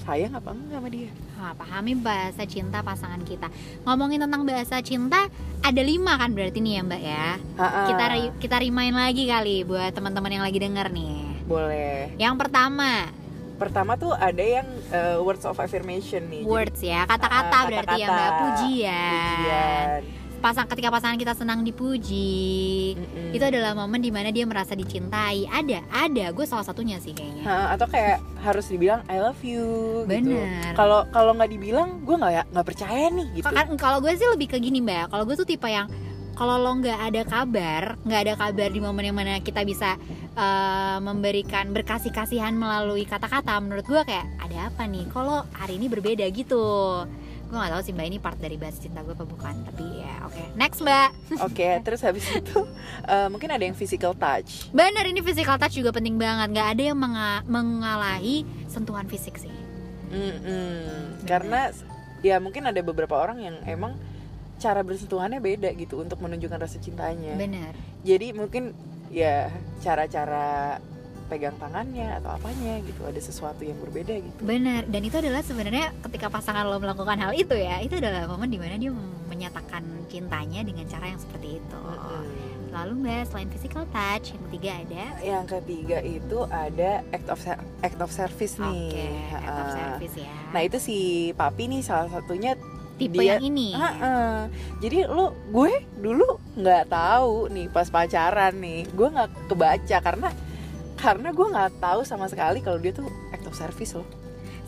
sayang 0.04 0.36
apa 0.36 0.54
enggak 0.54 0.78
sama 0.78 0.88
dia. 0.92 1.10
Wah, 1.34 1.52
pahami 1.56 1.92
bahasa 1.98 2.46
cinta 2.46 2.78
pasangan 2.78 3.18
kita. 3.26 3.48
Ngomongin 3.82 4.22
tentang 4.22 4.46
bahasa 4.46 4.78
cinta 4.78 5.26
ada 5.60 5.82
lima 5.82 6.14
kan 6.14 6.30
berarti 6.30 6.62
nih 6.62 6.78
ya 6.78 6.82
mbak 6.84 7.02
ya? 7.02 7.26
Ha-ha. 7.58 7.80
kita 7.90 8.04
kita 8.38 8.56
remind 8.60 8.94
lagi 8.94 9.24
kali 9.26 9.66
buat 9.66 9.90
teman-teman 9.90 10.30
yang 10.30 10.44
lagi 10.46 10.62
denger 10.62 10.86
nih. 10.92 11.16
Boleh. 11.48 12.14
Yang 12.20 12.34
pertama. 12.38 13.10
Pertama 13.56 13.96
tuh 13.96 14.12
ada 14.12 14.44
yang 14.44 14.68
uh, 14.92 15.16
words 15.24 15.42
of 15.42 15.56
affirmation 15.56 16.28
nih. 16.28 16.44
Jadi, 16.44 16.52
words 16.54 16.80
ya 16.84 17.08
kata-kata 17.08 17.56
Ah, 17.56 17.64
berarti 17.66 17.96
ya 17.96 18.06
kata-kata. 18.06 18.14
mbak 18.14 18.30
pujian. 18.38 19.10
Pujian. 19.10 20.00
Pasang 20.36 20.66
ketika 20.66 20.88
pasangan 20.88 21.16
kita 21.16 21.32
senang 21.32 21.62
dipuji 21.62 22.94
Mm-mm. 22.94 23.32
itu 23.32 23.42
adalah 23.42 23.72
momen 23.72 23.98
di 23.98 24.10
mana 24.10 24.28
dia 24.28 24.44
merasa 24.44 24.72
dicintai 24.72 25.48
ada 25.48 25.80
ada 25.90 26.30
gue 26.30 26.46
salah 26.46 26.62
satunya 26.62 26.96
sih 26.98 27.12
kayaknya 27.12 27.44
Ha, 27.46 27.78
atau 27.78 27.86
kayak 27.86 28.18
harus 28.42 28.66
dibilang 28.66 29.06
I 29.06 29.18
love 29.18 29.38
you 29.40 30.02
gitu. 30.02 30.10
Bener. 30.10 30.74
Kalau 30.74 31.06
kalau 31.10 31.30
nggak 31.34 31.50
dibilang, 31.50 32.02
gue 32.02 32.14
nggak 32.14 32.32
ya 32.32 32.42
nggak 32.46 32.66
percaya 32.66 33.06
nih 33.08 33.26
gitu. 33.38 33.46
kan 33.46 33.66
kalau 33.78 33.98
gue 33.98 34.12
sih 34.12 34.26
lebih 34.26 34.50
ke 34.50 34.58
gini 34.58 34.82
mbak 34.82 35.10
kalau 35.10 35.22
gue 35.22 35.34
tuh 35.34 35.46
tipe 35.46 35.66
yang 35.66 35.86
kalau 36.36 36.60
lo 36.60 36.70
nggak 36.76 37.00
ada 37.00 37.22
kabar 37.24 37.82
nggak 38.04 38.20
ada 38.28 38.34
kabar 38.36 38.68
di 38.68 38.80
momen 38.82 39.08
yang 39.08 39.16
mana 39.16 39.40
kita 39.40 39.64
bisa 39.64 39.96
eh, 40.34 40.98
memberikan 41.00 41.72
berkasih 41.72 42.12
kasihan 42.12 42.52
melalui 42.52 43.08
kata-kata 43.08 43.56
menurut 43.58 43.86
gue 43.86 44.02
kayak 44.04 44.26
ada 44.38 44.68
apa 44.68 44.84
nih 44.84 45.08
kalau 45.08 45.46
hari 45.56 45.80
ini 45.80 45.88
berbeda 45.88 46.28
gitu 46.28 47.06
gue 47.46 47.54
nggak 47.54 47.72
tahu 47.72 47.82
sih 47.82 47.92
mbak 47.92 48.06
ini 48.06 48.18
part 48.18 48.34
dari 48.36 48.54
bahasa 48.54 48.78
cinta 48.80 49.00
gue 49.00 49.10
apa 49.10 49.22
bukan 49.22 49.54
tapi 49.64 50.02
ya 50.02 50.14
oke 50.22 50.42
next 50.54 50.82
mbak 50.82 51.14
Oke, 51.40 51.68
terus 51.84 52.00
habis 52.00 52.26
itu 52.26 52.58
eh, 53.04 53.28
mungkin 53.28 53.48
ada 53.48 53.60
yang 53.60 53.72
physical 53.72 54.12
touch. 54.12 54.66
bener 54.70 55.04
ini 55.04 55.20
physical 55.20 55.54
touch 55.54 55.74
juga 55.74 55.90
penting 55.90 56.16
banget 56.16 56.50
nggak 56.50 56.68
ada 56.68 56.82
yang 56.84 56.98
menga- 56.98 57.44
mengalahi 57.46 58.42
sentuhan 58.66 59.06
fisik 59.06 59.36
sih 59.36 59.54
Mm-mm. 60.06 61.22
Karena 61.22 61.70
ya 62.20 62.38
mungkin 62.38 62.62
ada 62.62 62.78
beberapa 62.78 63.14
orang 63.14 63.38
yang 63.40 63.56
emang 63.64 63.98
cara 64.56 64.80
bersentuhannya 64.80 65.38
beda 65.38 65.74
gitu 65.74 65.98
untuk 65.98 66.16
menunjukkan 66.18 66.56
rasa 66.56 66.78
cintanya. 66.78 67.34
bener 67.34 67.74
Jadi 68.02 68.32
mungkin 68.32 68.70
ya 69.08 69.50
cara-cara 69.80 70.78
pegang 71.26 71.58
tangannya 71.58 72.18
atau 72.18 72.34
apanya 72.34 72.78
gitu 72.82 73.02
ada 73.02 73.20
sesuatu 73.20 73.62
yang 73.66 73.76
berbeda 73.82 74.14
gitu. 74.16 74.40
Benar, 74.40 74.86
dan 74.86 75.02
itu 75.02 75.16
adalah 75.18 75.42
sebenarnya 75.42 75.92
ketika 76.06 76.30
pasangan 76.30 76.64
lo 76.64 76.78
melakukan 76.78 77.18
hal 77.18 77.34
itu 77.34 77.54
ya, 77.54 77.82
itu 77.82 77.98
adalah 77.98 78.30
momen 78.30 78.48
di 78.48 78.58
mana 78.58 78.78
dia 78.78 78.94
menyatakan 79.26 79.82
cintanya 80.06 80.62
dengan 80.62 80.86
cara 80.86 81.10
yang 81.10 81.20
seperti 81.20 81.58
itu. 81.58 81.80
Mm-mm. 81.82 82.24
Lalu 82.76 82.92
mbak, 83.08 83.22
selain 83.32 83.48
physical 83.48 83.84
touch, 83.88 84.36
yang 84.36 84.42
ketiga 84.48 84.70
ada 84.84 85.04
Yang 85.24 85.44
ketiga 85.48 85.98
itu 86.04 86.38
ada 86.52 86.90
act 87.08 87.28
of 87.32 87.40
act 87.80 87.98
of 87.98 88.10
service 88.12 88.54
Oke, 88.60 88.68
nih. 88.92 89.32
act 89.32 89.60
of 89.60 89.68
service 89.72 90.16
ya. 90.20 90.34
Nah 90.52 90.60
itu 90.60 90.76
si 90.76 90.98
papi 91.32 91.72
nih 91.72 91.80
salah 91.80 92.12
satunya 92.12 92.52
tipe 93.00 93.16
dia- 93.16 93.40
yang 93.40 93.48
ini. 93.48 93.72
Ha-ha. 93.72 94.48
Jadi 94.80 95.08
lu 95.08 95.32
gue 95.52 95.72
dulu 95.96 96.36
nggak 96.52 96.92
tahu 96.92 97.48
nih 97.48 97.66
pas 97.72 97.88
pacaran 97.88 98.52
nih, 98.60 98.84
gue 98.92 99.08
nggak 99.08 99.30
kebaca 99.48 99.96
karena 100.04 100.28
karena 100.96 101.28
gue 101.30 101.46
nggak 101.46 101.78
tahu 101.78 102.00
sama 102.02 102.26
sekali 102.26 102.64
kalau 102.64 102.80
dia 102.80 102.92
tuh 102.92 103.06
act 103.30 103.44
of 103.44 103.54
service 103.54 103.92
loh. 103.92 104.08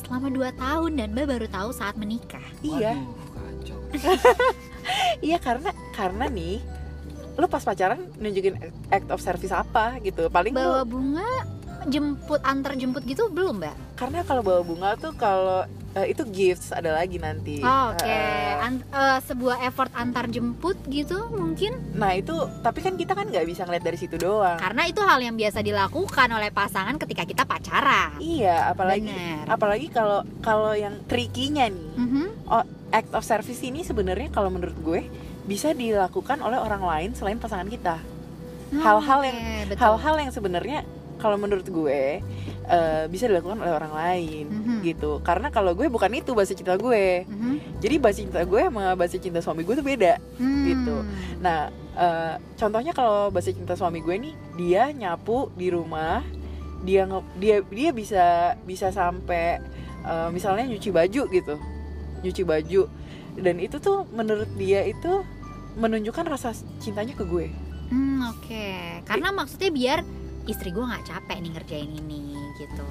Selama 0.04 0.28
2 0.30 0.56
tahun 0.56 0.90
dan 0.96 1.08
mbak 1.12 1.26
baru 1.28 1.46
tahu 1.48 1.70
saat 1.72 1.96
menikah. 1.96 2.44
Iya, 2.60 2.96
Waduh, 2.96 3.32
kacau. 3.34 3.78
iya 5.26 5.36
karena 5.40 5.70
karena 5.92 6.28
nih 6.28 6.60
lu 7.38 7.46
pas 7.46 7.62
pacaran 7.62 8.02
nunjukin 8.18 8.58
act 8.90 9.08
of 9.08 9.20
service 9.20 9.52
apa 9.52 10.00
gitu. 10.00 10.28
Paling 10.28 10.52
lu 10.52 10.58
Bawa 10.58 10.82
bunga, 10.82 11.28
jemput 11.86 12.40
antar 12.42 12.74
jemput 12.74 13.04
gitu 13.04 13.28
belum 13.30 13.62
mbak? 13.62 13.76
karena 13.98 14.22
kalau 14.22 14.42
bawa 14.46 14.62
bunga 14.62 14.94
tuh 14.94 15.10
kalau 15.18 15.66
eh, 15.98 16.06
itu 16.08 16.22
gifts 16.24 16.70
ada 16.70 16.94
lagi 16.94 17.18
nanti 17.18 17.58
Oh, 17.58 17.90
Oke, 17.90 18.04
Eh, 18.04 18.54
An- 18.56 18.84
eh, 18.84 19.18
sebuah 19.20 19.62
effort 19.62 19.90
antar 19.92 20.26
jemput 20.26 20.78
gitu 20.86 21.28
mungkin 21.28 21.74
nah 21.92 22.12
itu 22.12 22.32
tapi 22.60 22.78
kan 22.78 22.94
kita 22.94 23.12
kan 23.12 23.26
nggak 23.26 23.42
bisa 23.44 23.62
ngeliat 23.62 23.82
dari 23.82 23.96
situ 23.96 24.14
doang 24.14 24.56
karena 24.56 24.82
itu 24.84 25.00
hal 25.00 25.18
yang 25.18 25.34
biasa 25.34 25.58
dilakukan 25.60 26.28
oleh 26.28 26.48
pasangan 26.48 26.94
ketika 26.96 27.22
kita 27.22 27.42
pacaran. 27.42 28.14
iya 28.18 28.68
apalagi 28.68 29.08
Bener. 29.08 29.44
apalagi 29.46 29.86
kalau 29.88 30.22
kalau 30.38 30.72
yang 30.72 31.02
trikinya 31.04 31.66
nih 31.66 31.90
Mhm. 31.96 32.24
oh, 32.46 32.62
act 32.90 33.10
of 33.12 33.22
service 33.22 33.60
ini 33.60 33.82
sebenarnya 33.82 34.28
kalau 34.28 34.48
menurut 34.48 34.78
gue 34.78 35.00
bisa 35.44 35.72
dilakukan 35.72 36.38
oleh 36.38 36.56
orang 36.56 36.80
lain 36.80 37.10
selain 37.12 37.36
pasangan 37.36 37.66
kita 37.66 37.98
Hal-hal 38.70 39.24
yang- 39.24 39.40
Oke, 39.40 39.64
betul. 39.66 39.80
hal-hal 39.82 40.14
yang 40.18 40.28
sebenarnya 40.30 40.78
kalau 41.18 41.36
menurut 41.36 41.66
gue 41.66 42.22
eh, 42.64 43.04
bisa 43.08 43.24
dilakukan 43.24 43.58
oleh 43.58 43.72
orang 43.72 43.90
lain 43.90 44.46
Mhm. 44.46 44.76
gitu 44.84 45.18
karena 45.20 45.48
kalau 45.48 45.72
gue 45.72 45.88
bukan 45.88 46.12
itu 46.12 46.32
bahasa 46.32 46.52
cinta 46.52 46.76
gue 46.76 47.24
Mhm. 47.24 47.80
jadi 47.80 47.94
bahasa 47.96 48.20
cinta 48.20 48.40
gue 48.42 48.62
sama 48.62 48.92
bahasa 48.92 49.16
cinta 49.16 49.40
suami 49.40 49.62
gue 49.62 49.72
tuh 49.72 49.82
beda 49.82 50.20
Hmm. 50.36 50.64
gitu. 50.64 50.96
nah 51.38 51.68
eh, 51.94 52.34
contohnya 52.54 52.92
kalau 52.92 53.28
bahasa 53.28 53.50
cinta 53.50 53.72
suami 53.72 53.98
gue 53.98 54.14
nih 54.14 54.34
dia 54.54 54.82
nyapu 54.90 55.48
di 55.52 55.68
rumah 55.68 56.20
dia 56.78 57.08
dia 57.34 57.64
dia 57.64 57.90
bisa 57.90 58.24
bisa 58.62 58.88
sampai 58.88 59.58
eh, 60.04 60.28
misalnya 60.28 60.68
nyuci 60.68 60.92
baju 60.92 61.22
gitu 61.26 61.54
nyuci 62.20 62.42
baju 62.44 62.82
dan 63.38 63.56
itu 63.58 63.78
tuh 63.78 64.04
menurut 64.10 64.50
dia 64.54 64.82
itu 64.82 65.24
menunjukkan 65.74 66.26
rasa 66.28 66.52
cintanya 66.78 67.14
ke 67.14 67.24
gue 67.24 67.48
Hmm, 67.88 68.20
oke. 68.28 68.68
Karena 69.08 69.32
maksudnya 69.32 69.72
biar 69.72 69.98
istri 70.48 70.72
gue 70.72 70.80
nggak 70.80 71.04
capek 71.04 71.36
nih 71.38 71.50
ngerjain 71.52 71.90
ini 71.92 72.22
gitu. 72.56 72.86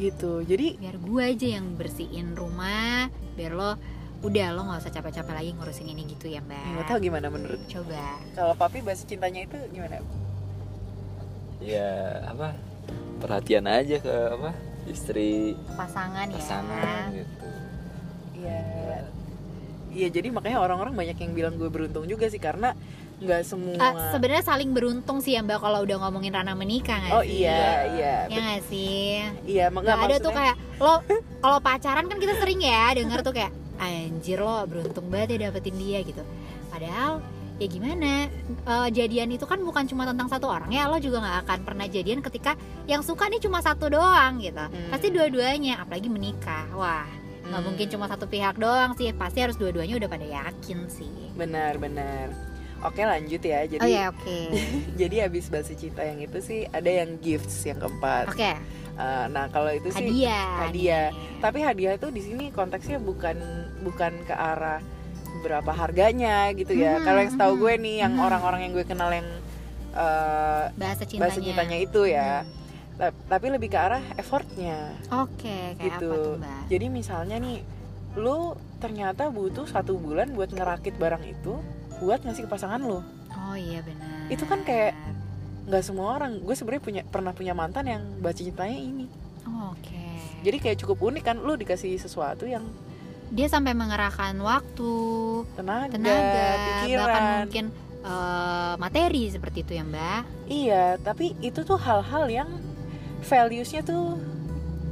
gitu 0.00 0.32
jadi 0.42 0.80
Biar 0.80 0.96
gue 0.96 1.22
aja 1.22 1.46
yang 1.60 1.76
bersihin 1.76 2.32
rumah, 2.32 3.12
biar 3.36 3.52
lo 3.52 3.76
udah 4.20 4.48
lo 4.52 4.68
nggak 4.68 4.80
usah 4.80 4.92
capek-capek 4.92 5.32
lagi 5.32 5.50
ngurusin 5.56 5.88
ini 5.88 6.04
gitu 6.08 6.28
ya 6.28 6.40
mbak. 6.40 6.60
nggak 6.76 6.86
tahu 6.88 6.98
gimana 7.00 7.28
menurut 7.28 7.60
Coba. 7.64 8.20
kalau 8.36 8.52
papi 8.52 8.84
bahasa 8.84 9.08
cintanya 9.08 9.48
itu 9.48 9.56
gimana 9.72 10.00
ya 11.60 12.20
apa 12.28 12.52
perhatian 13.16 13.64
aja 13.64 13.96
ke 13.96 14.12
apa 14.12 14.52
istri 14.84 15.56
Pasangan, 15.72 16.28
pasangan 16.32 17.12
ya. 17.12 17.24
gitu 17.24 17.48
Iya. 18.40 18.60
Iya, 19.90 20.08
jadi 20.08 20.30
makanya 20.30 20.62
orang-orang 20.62 20.94
banyak 20.96 21.18
yang 21.18 21.32
bilang 21.34 21.54
gue 21.58 21.66
beruntung 21.68 22.06
juga 22.06 22.30
sih 22.30 22.38
karena 22.38 22.72
nggak 23.20 23.42
semua. 23.44 23.76
Ah, 23.76 24.10
Sebenarnya 24.10 24.42
saling 24.42 24.72
beruntung 24.72 25.20
sih 25.20 25.36
ya 25.36 25.40
mbak 25.40 25.60
kalau 25.60 25.84
udah 25.84 25.96
ngomongin 26.00 26.32
ranah 26.32 26.56
menikah 26.56 26.96
nggak 26.98 27.12
oh 27.12 27.20
sih? 27.20 27.44
iya, 27.44 27.62
iya. 27.92 28.14
Ya 28.26 28.38
nggak 28.40 28.62
sih? 28.64 29.20
Iya, 29.44 29.64
Nggak 29.68 29.98
ada 30.00 30.16
tuh 30.18 30.32
kayak 30.32 30.56
lo 30.78 31.04
kalau 31.38 31.58
pacaran 31.60 32.08
kan 32.08 32.16
kita 32.16 32.34
sering 32.36 32.60
ya 32.60 32.96
denger 32.96 33.20
tuh 33.20 33.32
kayak 33.32 33.52
anjir 33.76 34.36
lo 34.36 34.64
beruntung 34.64 35.08
banget 35.08 35.36
ya 35.36 35.48
dapetin 35.48 35.76
dia 35.76 36.00
gitu. 36.00 36.24
Padahal 36.68 37.20
ya 37.56 37.66
gimana 37.66 38.32
Eh, 38.60 38.88
jadian 38.90 39.28
itu 39.28 39.44
kan 39.44 39.60
bukan 39.60 39.84
cuma 39.84 40.02
tentang 40.02 40.26
satu 40.26 40.48
orang 40.48 40.70
ya 40.70 40.88
lo 40.88 40.96
juga 40.96 41.20
nggak 41.20 41.38
akan 41.44 41.58
pernah 41.60 41.84
jadian 41.84 42.20
ketika 42.20 42.56
yang 42.86 43.04
suka 43.04 43.28
nih 43.28 43.36
cuma 43.38 43.60
satu 43.60 43.92
doang 43.92 44.40
gitu 44.40 44.56
Hmm. 44.58 44.88
pasti 44.88 45.12
dua-duanya 45.12 45.76
apalagi 45.78 46.08
menikah 46.08 46.64
wah 46.72 47.04
nggak 47.44 47.52
Hmm, 47.52 47.66
mungkin 47.66 47.86
cuma 47.86 48.06
satu 48.06 48.24
pihak 48.24 48.56
doang 48.56 48.96
sih 48.96 49.12
pasti 49.12 49.44
harus 49.44 49.60
dua-duanya 49.60 49.96
udah 49.96 50.08
pada 50.08 50.24
yakin 50.24 50.88
sih 50.88 51.12
Benar, 51.34 51.76
benar. 51.76 52.32
Oke, 52.80 53.04
lanjut 53.04 53.40
ya. 53.40 53.60
Jadi 53.64 53.80
oh 53.80 53.88
ya 53.88 54.08
oke 54.08 54.38
jadi 55.00 55.28
habis 55.28 55.48
bahasa 55.48 55.72
cinta 55.72 56.00
yang 56.00 56.18
itu 56.18 56.38
sih 56.40 56.64
ada 56.66 56.88
yang 56.88 57.20
gifts 57.20 57.64
yang 57.64 57.76
keempat. 57.76 58.30
oke 58.30 58.52
Eh, 59.00 59.26
nah, 59.32 59.48
kalau 59.48 59.72
itu 59.72 59.88
sih 59.88 60.04
hadiah 60.12 60.68
hadiah. 60.68 61.08
tapi 61.40 61.64
hadiah 61.64 61.96
itu 61.96 62.12
di 62.12 62.20
sini 62.20 62.44
konteksnya 62.52 63.00
bukan 63.00 63.32
bukan 63.80 64.12
ke 64.28 64.34
arah 64.34 64.84
berapa 65.40 65.72
harganya 65.72 66.52
gitu 66.52 66.76
ya. 66.76 67.00
Hmm, 67.00 67.04
Kalau 67.08 67.18
yang 67.18 67.32
setahu 67.32 67.52
hmm, 67.56 67.62
gue 67.64 67.72
nih 67.80 67.96
yang 68.04 68.12
hmm. 68.20 68.26
orang-orang 68.28 68.60
yang 68.68 68.72
gue 68.76 68.84
kenal 68.84 69.08
yang 69.08 69.24
eh, 69.90 70.64
bahasa 70.76 71.08
cintanya 71.08 71.22
bahasa 71.22 71.40
cintanya 71.40 71.78
itu 71.80 72.02
ya. 72.04 72.44
Hmm. 72.44 72.52
Ta- 73.00 73.16
Tapi 73.30 73.46
lebih 73.48 73.72
ke 73.72 73.78
arah 73.80 74.04
effortnya. 74.14 74.92
oke 75.08 75.40
kayak 75.40 75.80
gitu. 75.80 76.10
apa 76.12 76.16
tuh 76.20 76.34
mbak 76.36 76.60
Jadi 76.68 76.86
misalnya 76.92 77.36
nih, 77.40 77.58
lu 78.20 78.52
ternyata 78.76 79.32
butuh 79.32 79.64
satu 79.64 79.96
bulan 79.96 80.36
buat 80.36 80.52
ngerakit 80.52 81.00
barang 81.00 81.24
itu, 81.24 81.56
buat 82.00 82.20
ngasih 82.20 82.44
ke 82.44 82.50
pasangan 82.50 82.80
lu. 82.80 83.04
oh 83.30 83.54
iya 83.54 83.80
benar 83.80 84.26
Itu 84.28 84.44
kan 84.44 84.62
kayak- 84.62 84.96
Nggak 85.60 85.84
semua 85.84 86.18
orang. 86.18 86.40
Gue 86.40 86.54
sebenarnya 86.54 86.82
punya 86.82 87.02
pernah 87.04 87.30
punya 87.30 87.54
mantan 87.54 87.86
yang 87.86 88.02
baca 88.18 88.34
cintanya 88.34 88.74
ini. 88.74 89.06
Oh, 89.46 89.70
oke 89.70 90.02
Jadi 90.40 90.56
kayak 90.58 90.82
cukup 90.82 90.98
unik 91.04 91.22
kan, 91.22 91.36
lu 91.38 91.54
dikasih 91.54 91.94
sesuatu 91.94 92.42
yang 92.42 92.64
dia 93.30 93.46
sampai 93.46 93.70
mengerahkan 93.70 94.34
waktu 94.42 94.90
tenaga, 95.54 95.94
tenaga 95.94 96.48
pikiran. 96.82 96.98
bahkan 96.98 97.22
mungkin 97.46 97.64
eh, 98.02 98.72
materi 98.74 99.22
seperti 99.30 99.62
itu 99.62 99.72
ya 99.72 99.84
mbak 99.86 100.22
Iya, 100.50 100.84
tapi 100.98 101.38
itu 101.38 101.62
tuh 101.62 101.78
hal-hal 101.78 102.26
yang 102.26 102.50
values-nya 103.22 103.84
tuh 103.84 104.18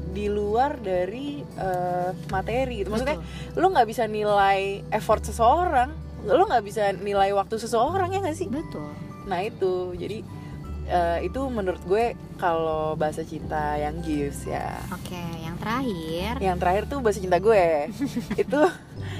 di 0.08 0.30
luar 0.30 0.78
dari 0.78 1.42
eh, 1.42 2.10
materi 2.28 2.82
gitu. 2.82 2.88
Maksudnya 2.88 3.18
Betul. 3.18 3.58
lu 3.58 3.66
nggak 3.68 3.88
bisa 3.88 4.06
nilai 4.06 4.86
effort 4.90 5.26
seseorang, 5.26 5.90
lu 6.34 6.44
nggak 6.44 6.64
bisa 6.64 6.92
nilai 6.92 7.30
waktu 7.32 7.56
seseorang 7.56 8.12
ya 8.12 8.18
nggak 8.20 8.36
sih? 8.36 8.48
betul 8.50 8.88
Nah 9.28 9.44
itu, 9.44 9.92
jadi 9.92 10.24
eh, 10.88 11.18
itu 11.28 11.40
menurut 11.52 11.80
gue 11.84 12.16
kalau 12.40 12.96
bahasa 12.96 13.20
cinta 13.20 13.76
yang 13.76 14.00
gifts 14.00 14.48
ya. 14.48 14.72
oke 14.88 15.20
yang 15.44 15.56
terakhir 15.60 16.32
Yang 16.40 16.56
terakhir 16.64 16.82
tuh 16.88 16.98
bahasa 17.04 17.20
cinta 17.20 17.36
gue, 17.36 17.92
itu 18.42 18.60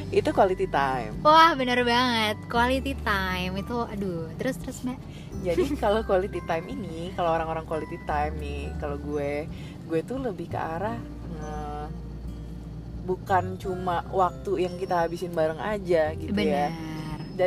itu 0.09 0.31
quality 0.33 0.64
time. 0.73 1.12
wah 1.21 1.53
bener 1.53 1.85
banget 1.85 2.40
quality 2.49 2.97
time 3.05 3.53
itu 3.61 3.77
aduh 3.85 4.33
terus 4.40 4.57
terus 4.57 4.81
mbak 4.81 4.97
Jadi 5.44 5.64
kalau 5.85 6.01
quality 6.09 6.40
time 6.49 6.66
ini, 6.73 7.12
kalau 7.12 7.37
orang-orang 7.37 7.68
quality 7.68 8.01
time 8.09 8.35
nih, 8.40 8.73
kalau 8.81 8.97
gue, 8.97 9.44
gue 9.87 10.01
tuh 10.03 10.18
lebih 10.18 10.49
ke 10.49 10.57
arah 10.59 10.97
bukan 13.09 13.57
cuma 13.57 14.05
waktu 14.12 14.68
yang 14.68 14.77
kita 14.77 15.09
habisin 15.09 15.33
bareng 15.33 15.57
aja 15.57 16.12
gitu 16.12 16.37
ya. 16.37 16.68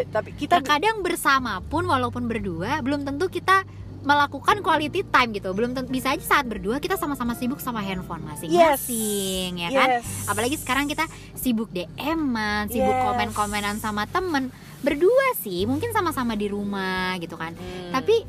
Tapi 0.08 0.30
kita 0.34 0.58
terkadang 0.58 1.00
bersama 1.00 1.60
pun 1.62 1.84
walaupun 1.84 2.26
berdua 2.26 2.80
belum 2.80 3.04
tentu 3.04 3.28
kita 3.28 3.68
melakukan 4.02 4.60
quality 4.60 5.06
time 5.06 5.30
gitu 5.32 5.52
belum 5.52 5.72
tentu 5.72 5.88
bisa 5.88 6.10
aja 6.10 6.24
saat 6.24 6.46
berdua 6.46 6.78
kita 6.78 6.96
sama-sama 6.96 7.34
sibuk 7.34 7.60
sama 7.60 7.80
handphone 7.80 8.24
masing-masing 8.24 9.60
ya 9.60 9.70
kan 9.70 9.90
Yes. 9.96 10.26
apalagi 10.26 10.58
sekarang 10.58 10.86
kita 10.86 11.06
sibuk 11.34 11.70
DM-an, 11.70 12.66
sibuk 12.68 12.90
Yes. 12.90 13.04
komen-komenan 13.04 13.78
sama 13.78 14.06
temen 14.06 14.50
berdua 14.80 15.38
sih 15.38 15.64
mungkin 15.64 15.92
sama-sama 15.92 16.34
di 16.34 16.48
rumah 16.48 17.14
gitu 17.18 17.36
kan 17.36 17.54
Hmm. 17.54 17.94
tapi 17.94 18.26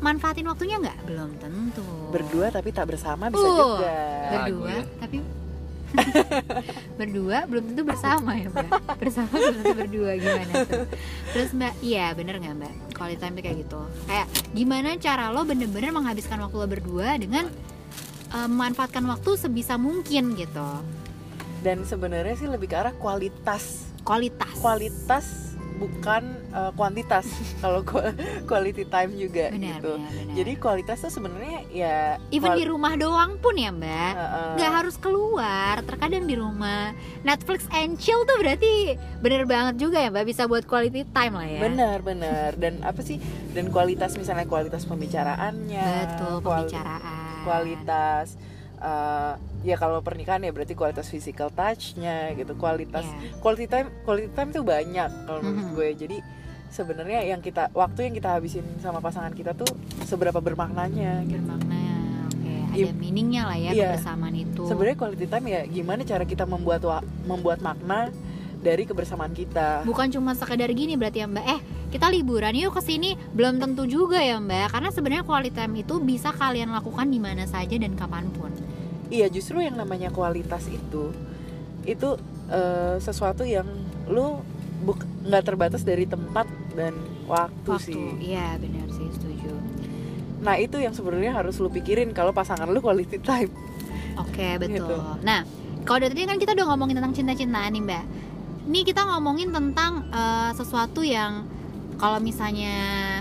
manfaatin 0.00 0.42
waktunya 0.44 0.74
nggak 0.76 0.98
belum 1.06 1.30
tentu 1.38 1.86
berdua 2.10 2.50
tapi 2.50 2.74
tak 2.74 2.90
bersama 2.90 3.30
bisa 3.30 3.38
Uh, 3.40 3.54
juga. 3.54 3.94
berdua 4.32 4.70
ya. 4.72 4.82
tapi 4.98 5.16
berdua 7.00 7.44
belum 7.46 7.64
tentu 7.72 7.82
bersama 7.84 8.36
ya 8.36 8.48
mbak. 8.48 8.70
Bersama 8.98 9.30
belum 9.32 9.56
tentu 9.60 9.74
berdua 9.76 10.10
gimana 10.16 10.52
tuh? 10.66 10.84
Terus 11.36 11.50
mbak 11.54 11.74
iya 11.84 12.12
bener 12.16 12.34
nggak 12.40 12.54
mbak? 12.56 12.74
Quality 12.96 13.18
time 13.20 13.34
tuh 13.36 13.42
kayak 13.42 13.58
gitu. 13.66 13.80
Kayak 14.08 14.26
gimana 14.52 14.88
cara 14.98 15.24
lo 15.30 15.42
bener-bener 15.44 15.90
menghabiskan 15.92 16.38
waktu 16.40 16.56
lo 16.56 16.66
berdua 16.66 17.08
dengan 17.20 17.44
eh, 18.32 18.48
memanfaatkan 18.48 19.04
waktu 19.06 19.30
sebisa 19.36 19.76
mungkin 19.76 20.34
gitu? 20.34 20.68
Dan 21.62 21.86
sebenarnya 21.86 22.34
sih 22.34 22.50
lebih 22.50 22.66
ke 22.66 22.76
arah 22.76 22.94
kualitas, 22.98 23.86
kualitas. 24.02 24.50
Kualitas 24.58 25.51
bukan 25.82 26.22
eh, 26.48 26.70
kuantitas. 26.72 27.26
kalau 27.62 27.82
quality 28.44 28.84
time 28.84 29.10
juga 29.12 29.50
benar 29.50 29.78
gitu. 29.78 29.92
benar 29.96 30.12
benar 30.14 30.34
Jadi 30.34 30.52
kualitas 30.56 30.98
tuh 30.98 31.10
sebenarnya 31.10 31.58
ya 31.68 31.96
even 32.30 32.54
di 32.54 32.64
rumah 32.64 32.94
doang 32.94 33.34
pun 33.36 33.54
ya 33.54 33.68
mbak 33.68 34.14
Heeh. 34.14 34.50
nggak 34.56 34.72
harus 34.72 34.94
keluar 34.96 35.82
terkadang 35.82 36.24
di 36.24 36.34
rumah 36.34 36.94
Netflix 37.20 37.66
and 37.70 37.96
chill 37.96 38.22
tuh 38.22 38.38
berarti 38.38 38.94
bener 39.18 39.42
banget 39.44 39.74
juga 39.80 39.98
ya 39.98 40.08
mbak 40.08 40.22
bisa 40.24 40.44
buat 40.44 40.62
quality 40.62 41.02
time 41.08 41.34
lah 41.34 41.48
ya 41.48 41.60
Benar, 41.62 41.98
benar. 42.00 42.50
Dan 42.54 42.82
apa 42.82 43.00
sih? 43.00 43.18
Dan 43.50 43.68
kualitas 43.68 44.14
misalnya 44.14 44.44
kualitas 44.44 44.84
pembicaraannya. 44.84 45.86
betul 46.06 46.38
pembicaraan 46.40 47.42
Kualitas 47.42 48.38
eh, 48.82 49.32
ya 49.64 49.76
kalau 49.76 49.98
pernikahan 49.98 50.40
ya 50.40 50.50
berarti 50.50 50.74
kualitas 50.74 51.06
physical 51.06 51.48
touch-nya 51.48 52.34
gitu. 52.34 52.52
Kualitas 52.54 53.06
Iya. 53.06 53.38
quality 53.38 53.66
time 53.66 53.88
quality 54.02 54.28
time 54.28 54.50
tuh 54.50 54.62
banyak 54.62 55.10
kalau 55.24 55.40
menurut 55.40 55.62
Mhm. 55.64 55.74
gue. 55.74 55.88
Jadi 55.96 56.16
sebenarnya 56.68 57.20
yang 57.22 57.38
kita 57.38 57.68
waktu 57.70 58.06
yang 58.06 58.14
kita 58.14 58.32
habisin 58.32 58.64
sama 58.78 58.98
pasangan 58.98 59.30
kita 59.30 59.52
tuh 59.52 59.68
seberapa 60.02 60.38
bermaknanya 60.38 61.20
gitu. 61.22 61.36
bermakna 61.38 61.80
oke 62.26 62.52
ada 62.72 62.76
Iya. 62.78 62.92
meaningnya 62.94 63.42
lah 63.44 63.56
ya 63.56 63.70
Iya. 63.70 63.84
kebersamaan 63.92 64.32
itu 64.32 64.64
Sebenarnya 64.64 64.96
quality 64.96 65.26
time 65.26 65.46
ya 65.46 65.60
gimana 65.64 66.00
cara 66.02 66.24
kita 66.24 66.44
membuat 66.44 66.80
wa- 66.82 67.04
membuat 67.22 67.60
makna 67.60 68.08
dari 68.58 68.82
kebersamaan 68.82 69.30
kita. 69.32 69.82
bukan 69.82 70.08
cuma 70.08 70.32
sekedar 70.32 70.70
gini 70.70 70.94
berarti 70.94 71.18
ya 71.18 71.28
mbak 71.28 71.44
eh 71.44 71.60
kita 71.90 72.08
liburan 72.08 72.54
yuk 72.54 72.72
ke 72.72 72.80
sini 72.80 73.20
belum 73.28 73.58
tentu 73.58 73.84
juga 73.84 74.16
ya 74.16 74.38
mbak 74.38 74.72
karena 74.72 74.88
sebenarnya 74.88 75.24
quality 75.24 75.52
time 75.52 75.74
itu 75.76 76.00
bisa 76.00 76.32
kalian 76.32 76.70
lakukan 76.70 77.04
di 77.04 77.18
mana 77.18 77.44
saja 77.44 77.74
dan 77.74 77.92
kapan 77.92 78.32
pun 78.32 78.48
Iya, 79.12 79.28
justru 79.28 79.60
yang 79.60 79.76
namanya 79.76 80.08
kualitas 80.08 80.64
itu 80.66 81.12
itu 81.84 82.08
eh, 82.48 82.96
sesuatu 82.96 83.44
yang 83.44 83.68
lu 84.08 84.40
buk- 84.82 85.04
nggak 85.28 85.44
terbatas 85.44 85.84
dari 85.84 86.08
tempat 86.08 86.48
dan 86.72 86.96
waktu, 87.28 87.68
waktu 87.68 87.92
sih. 87.92 88.32
iya 88.32 88.56
benar 88.56 88.88
sih 88.88 89.06
setuju. 89.12 89.52
Nah 90.42 90.58
itu 90.58 90.80
yang 90.80 90.94
sebenarnya 90.96 91.36
harus 91.36 91.60
lu 91.60 91.68
pikirin 91.68 92.10
kalau 92.10 92.32
pasangan 92.32 92.66
lu 92.66 92.80
quality 92.80 93.18
time. 93.20 93.52
Oke 94.16 94.56
betul. 94.62 94.80
Gitu. 94.80 94.96
nah 95.22 95.44
kalau 95.82 95.98
dari 96.06 96.14
tadi 96.14 96.26
kan 96.26 96.38
kita 96.38 96.54
udah 96.54 96.66
ngomongin 96.72 96.96
tentang 96.98 97.14
cinta-cintaan 97.14 97.70
nih 97.74 97.82
mbak. 97.82 98.04
Ini 98.62 98.80
kita 98.86 99.02
ngomongin 99.12 99.50
tentang 99.50 100.06
eh, 100.08 100.50
sesuatu 100.54 101.02
yang 101.02 101.44
kalau 101.98 102.18
misalnya 102.18 102.74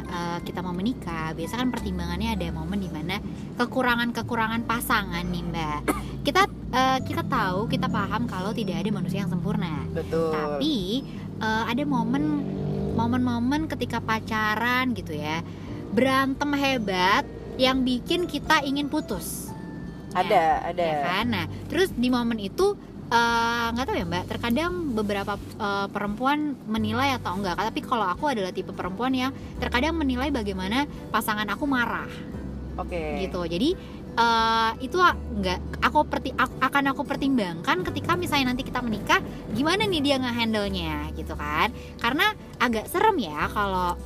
eh, 0.06 0.30
kita 0.41 0.60
mau 0.65 0.73
menikah 0.73 1.32
biasa 1.38 1.62
kan 1.62 1.69
pertimbangannya 1.69 2.34
ada 2.34 2.47
momen 2.54 2.82
di 2.82 2.89
mana 2.89 3.21
kekurangan-kekurangan 3.58 4.65
pasangan 4.65 5.25
nih 5.25 5.43
mbak. 5.45 5.80
Kita 6.21 6.45
eh, 6.73 6.99
kita 7.06 7.23
tahu 7.25 7.65
kita 7.69 7.89
paham 7.89 8.30
kalau 8.30 8.54
tidak 8.54 8.82
ada 8.82 8.89
manusia 8.93 9.25
yang 9.25 9.32
sempurna. 9.32 9.86
Betul. 9.93 10.34
Tapi 10.34 11.06
eh, 11.41 11.63
ada 11.69 11.84
momen 11.86 12.23
momen-momen 12.91 13.71
ketika 13.71 14.04
pacaran 14.04 14.91
gitu 14.91 15.15
ya 15.15 15.39
berantem 15.91 16.51
hebat 16.56 17.23
yang 17.60 17.84
bikin 17.84 18.25
kita 18.25 18.63
ingin 18.63 18.88
putus. 18.88 19.51
Ada 20.12 20.71
ada. 20.71 20.84
ya 20.84 20.95
kan? 21.08 21.25
Nah 21.32 21.45
terus 21.71 21.91
di 21.95 22.12
momen 22.12 22.39
itu 22.39 22.75
eh, 23.12 23.65
nggak 23.76 23.86
tahu 23.86 23.95
ya 24.00 24.06
mbak. 24.08 24.24
Terkadang 24.32 24.95
beberapa 24.95 25.36
eh, 25.38 25.88
perempuan 25.91 26.56
menilai 26.65 27.19
atau 27.19 27.36
enggak. 27.36 27.60
Tapi 27.60 27.80
kalau 27.84 28.08
aku 28.08 28.32
adalah 28.32 28.56
tipe 28.56 28.71
perempuan 28.71 29.12
yang 29.12 29.32
terkadang 29.60 30.00
menilai 30.00 30.32
bagaimana 30.32 30.88
pasangan 31.12 31.45
aku 31.52 31.67
marah. 31.67 32.10
Oke. 32.80 33.28
Gitu. 33.28 33.41
Jadi 33.43 33.69
eh, 34.15 34.71
itu 34.80 34.97
nggak 34.97 35.84
aku 35.84 36.00
perti 36.08 36.32
ak- 36.34 36.60
akan 36.63 36.84
aku 36.95 37.04
pertimbangkan 37.04 37.84
ketika 37.91 38.15
misalnya 38.15 38.56
nanti 38.56 38.63
kita 38.63 38.80
menikah 38.80 39.19
gimana 39.52 39.84
nih 39.84 40.02
dia 40.02 40.15
ngehandle 40.17 40.71
nya 40.71 41.12
gitu 41.19 41.36
kan. 41.36 41.69
Karena 42.00 42.32
agak 42.58 42.88
serem 42.88 43.19
ya 43.19 43.52
kalau 43.52 44.00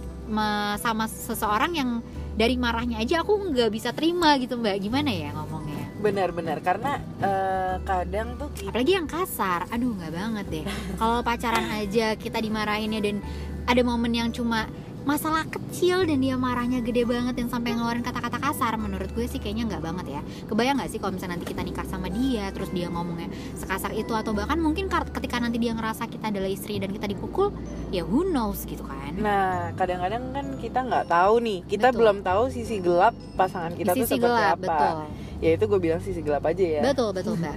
sama 0.82 1.06
seseorang 1.06 1.78
yang 1.78 2.02
dari 2.34 2.58
marahnya 2.58 2.98
aja 2.98 3.22
aku 3.22 3.54
nggak 3.54 3.70
bisa 3.70 3.94
terima 3.94 4.34
gitu 4.42 4.58
mbak. 4.58 4.82
Gimana 4.82 5.14
ya 5.14 5.30
ngomongnya 5.38 5.85
benar-benar 6.00 6.60
karena 6.60 7.00
eh, 7.24 7.76
kadang 7.84 8.36
tuh 8.36 8.50
kita 8.54 8.70
apalagi 8.72 8.94
yang 8.96 9.08
kasar. 9.08 9.68
Aduh 9.72 9.96
nggak 9.96 10.14
banget 10.14 10.46
deh. 10.52 10.66
Kalau 11.00 11.20
pacaran 11.24 11.68
aja 11.72 12.16
kita 12.20 12.38
dimarahinnya 12.44 13.00
dan 13.02 13.24
ada 13.66 13.82
momen 13.82 14.14
yang 14.14 14.30
cuma 14.30 14.70
masalah 15.06 15.46
kecil 15.46 16.02
dan 16.10 16.18
dia 16.18 16.34
marahnya 16.34 16.82
gede 16.82 17.06
banget 17.06 17.38
dan 17.38 17.46
sampai 17.46 17.78
ngeluarin 17.78 18.02
kata-kata 18.02 18.42
kasar 18.42 18.74
menurut 18.74 19.06
gue 19.14 19.30
sih 19.30 19.38
kayaknya 19.38 19.70
nggak 19.70 19.84
banget 19.86 20.06
ya. 20.18 20.22
Kebayang 20.50 20.82
nggak 20.82 20.90
sih 20.90 20.98
kalau 20.98 21.14
misalnya 21.14 21.38
nanti 21.38 21.46
kita 21.46 21.62
nikah 21.62 21.86
sama 21.86 22.10
dia 22.10 22.50
terus 22.50 22.74
dia 22.74 22.90
ngomongnya 22.90 23.30
sekasar 23.54 23.94
itu 23.94 24.10
atau 24.18 24.34
bahkan 24.34 24.58
mungkin 24.58 24.90
ketika 24.90 25.38
nanti 25.38 25.62
dia 25.62 25.78
ngerasa 25.78 26.10
kita 26.10 26.34
adalah 26.34 26.50
istri 26.50 26.82
dan 26.82 26.90
kita 26.90 27.06
dipukul 27.06 27.54
ya 27.94 28.02
who 28.02 28.26
knows 28.26 28.66
gitu 28.66 28.82
kan. 28.82 29.14
Nah, 29.16 29.72
kadang-kadang 29.78 30.34
kan 30.34 30.46
kita 30.58 30.82
nggak 30.82 31.06
tahu 31.08 31.40
nih, 31.40 31.60
kita 31.70 31.94
Betul. 31.94 31.98
belum 32.02 32.18
tahu 32.26 32.44
sisi 32.50 32.82
gelap 32.82 33.14
pasangan 33.38 33.78
kita 33.78 33.94
tuh 33.94 34.10
sisi 34.10 34.18
seperti 34.18 34.26
gelap 34.26 34.58
apa. 34.58 34.66
betul 34.66 34.98
Ya 35.46 35.52
itu 35.54 35.70
gue 35.70 35.78
bilang 35.78 36.02
sisi 36.02 36.26
gelap 36.26 36.42
aja 36.50 36.66
ya. 36.66 36.82
betul 36.82 37.14
betul 37.14 37.38
mbak 37.42 37.54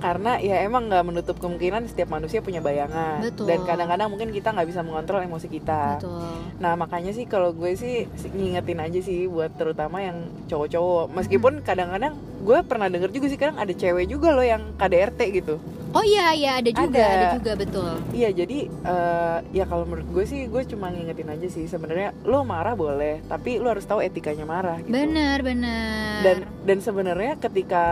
Karena 0.00 0.40
ya 0.40 0.64
emang 0.64 0.88
nggak 0.88 1.04
menutup 1.04 1.36
kemungkinan 1.36 1.84
setiap 1.84 2.08
manusia 2.08 2.40
punya 2.40 2.64
bayangan. 2.64 3.20
Betul. 3.20 3.44
Dan 3.52 3.68
kadang-kadang 3.68 4.08
mungkin 4.08 4.32
kita 4.32 4.56
nggak 4.56 4.68
bisa 4.72 4.80
mengontrol 4.80 5.20
emosi 5.20 5.52
kita. 5.52 6.00
betul 6.00 6.24
Nah 6.56 6.72
makanya 6.80 7.12
sih 7.12 7.28
kalau 7.28 7.52
gue 7.52 7.76
sih 7.76 8.08
ngingetin 8.32 8.80
aja 8.80 9.00
sih 9.04 9.28
buat 9.28 9.52
terutama 9.60 10.00
yang 10.00 10.24
cowok-cowok. 10.48 11.12
Meskipun 11.12 11.60
kadang-kadang 11.60 12.16
gue 12.46 12.58
pernah 12.62 12.86
denger 12.86 13.10
juga 13.10 13.26
sih 13.26 13.34
kadang 13.34 13.58
ada 13.58 13.74
cewek 13.74 14.06
juga 14.06 14.30
loh 14.30 14.46
yang 14.46 14.62
KDRT 14.78 15.20
gitu. 15.34 15.58
oh 15.90 16.04
iya 16.06 16.30
iya 16.30 16.50
ada 16.62 16.70
juga 16.70 17.02
Ada. 17.02 17.06
ada, 17.10 17.26
juga 17.40 17.52
betul 17.58 17.92
Iya 18.14 18.28
jadi 18.30 18.58
eh, 18.70 19.38
ya 19.50 19.64
kalau 19.66 19.82
menurut 19.88 20.06
gue 20.14 20.24
sih 20.28 20.46
gue 20.46 20.62
cuma 20.70 20.94
ngingetin 20.94 21.26
aja 21.26 21.48
sih 21.50 21.66
sebenarnya 21.66 22.14
lo 22.22 22.46
marah 22.46 22.78
boleh 22.78 23.24
tapi 23.26 23.58
lo 23.58 23.72
harus 23.74 23.82
tahu 23.82 23.98
etikanya 23.98 24.46
marah 24.46 24.78
gitu. 24.78 24.94
bener 24.94 25.42
bener 25.42 26.22
Dan 26.22 26.36
dan 26.62 26.78
sebenarnya 26.78 27.34
ketika 27.42 27.84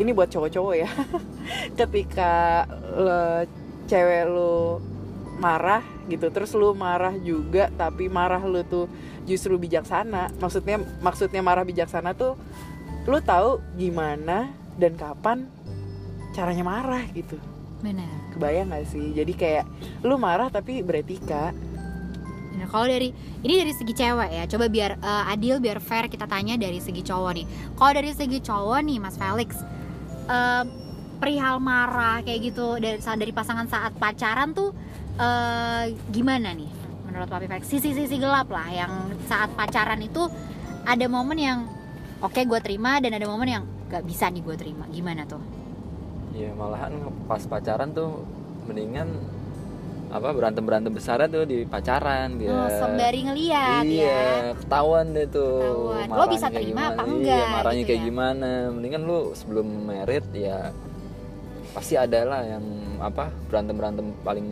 ini 0.00 0.10
buat 0.16 0.32
cowok-cowok 0.32 0.74
ya, 0.74 0.88
ketika 1.84 2.64
lo 2.96 3.44
cewek 3.86 4.24
lo 4.26 4.80
marah 5.36 5.84
gitu 6.08 6.32
terus 6.32 6.50
lo 6.56 6.72
marah 6.72 7.12
juga 7.20 7.68
tapi 7.76 8.08
marah 8.08 8.40
lo 8.40 8.64
tuh 8.64 8.88
justru 9.28 9.54
bijaksana. 9.60 10.32
Maksudnya 10.40 10.80
maksudnya 11.04 11.44
marah 11.44 11.62
bijaksana 11.62 12.16
tuh 12.16 12.34
lo 13.10 13.18
tahu 13.18 13.58
gimana 13.74 14.52
dan 14.78 14.94
kapan 14.94 15.48
caranya 16.32 16.64
marah 16.64 17.04
gitu. 17.12 17.36
Bener 17.82 18.22
kebayang 18.32 18.72
gak 18.72 18.88
sih? 18.88 19.12
Jadi 19.12 19.32
kayak 19.36 19.64
lu 20.00 20.16
marah 20.16 20.48
tapi 20.48 20.80
beretika. 20.80 21.52
Nah, 22.52 22.66
kalau 22.68 22.88
dari 22.88 23.12
ini 23.44 23.54
dari 23.60 23.72
segi 23.76 23.92
cewek 23.92 24.30
ya, 24.32 24.44
coba 24.48 24.66
biar 24.72 24.96
eh, 24.96 25.32
adil, 25.32 25.60
biar 25.60 25.78
fair 25.78 26.08
kita 26.08 26.24
tanya 26.24 26.56
dari 26.56 26.80
segi 26.80 27.04
cowok 27.04 27.32
nih. 27.36 27.46
Kalau 27.76 27.92
dari 27.92 28.12
segi 28.12 28.38
cowok 28.40 28.80
nih, 28.86 28.98
Mas 28.98 29.16
Felix, 29.20 29.60
eh, 30.28 30.64
perihal 31.20 31.60
marah 31.62 32.24
kayak 32.24 32.40
gitu 32.50 32.80
dari 32.80 32.98
dari 32.98 33.32
pasangan 33.32 33.68
saat 33.68 33.92
pacaran 34.00 34.56
tuh 34.56 34.72
eh, 35.20 35.92
gimana 36.12 36.56
nih? 36.56 36.70
Menurut 37.08 37.28
Papi 37.28 37.44
Felix? 37.48 37.68
Sisi-sisi 37.68 38.16
gelap 38.16 38.48
lah 38.48 38.68
yang 38.72 38.92
saat 39.28 39.52
pacaran 39.52 40.00
itu 40.00 40.28
ada 40.82 41.06
momen 41.08 41.38
yang 41.38 41.58
oke 42.22 42.40
gue 42.40 42.60
terima 42.60 42.98
dan 42.98 43.12
ada 43.12 43.26
momen 43.26 43.48
yang 43.50 43.64
gak 43.86 44.02
bisa 44.02 44.26
nih 44.26 44.40
gue 44.40 44.56
terima. 44.56 44.84
Gimana 44.88 45.24
tuh? 45.24 45.42
ya 46.32 46.48
malahan 46.50 46.96
pas 47.28 47.44
pacaran 47.44 47.92
tuh 47.92 48.24
mendingan 48.64 49.20
apa 50.08 50.32
berantem 50.32 50.64
berantem 50.64 50.88
besar 50.88 51.20
tuh 51.26 51.44
di 51.44 51.64
pacaran 51.64 52.40
biar 52.40 52.48
Oh, 52.48 52.68
sembari 52.70 53.20
ngeliat 53.22 53.84
iya 53.84 54.08
ya. 54.08 54.56
ketahuan 54.56 55.12
deh 55.12 55.28
tuh 55.28 55.60
Ketahuan. 55.60 56.08
Lo 56.08 56.24
bisa 56.26 56.46
kayak 56.48 56.56
terima 56.58 56.72
gimana. 56.80 56.88
apa 56.88 57.02
iya, 57.02 57.12
enggak, 57.12 57.44
marahnya 57.50 57.76
gitu 57.76 57.88
kayak 57.88 58.00
ya. 58.00 58.06
gimana 58.08 58.50
mendingan 58.70 59.02
lu 59.02 59.18
sebelum 59.32 59.66
merit 59.82 60.24
ya 60.32 60.72
pasti 61.70 61.94
ada 61.96 62.20
lah 62.24 62.42
yang 62.46 62.64
apa 62.98 63.24
berantem 63.46 63.74
berantem 63.74 64.06
paling 64.22 64.48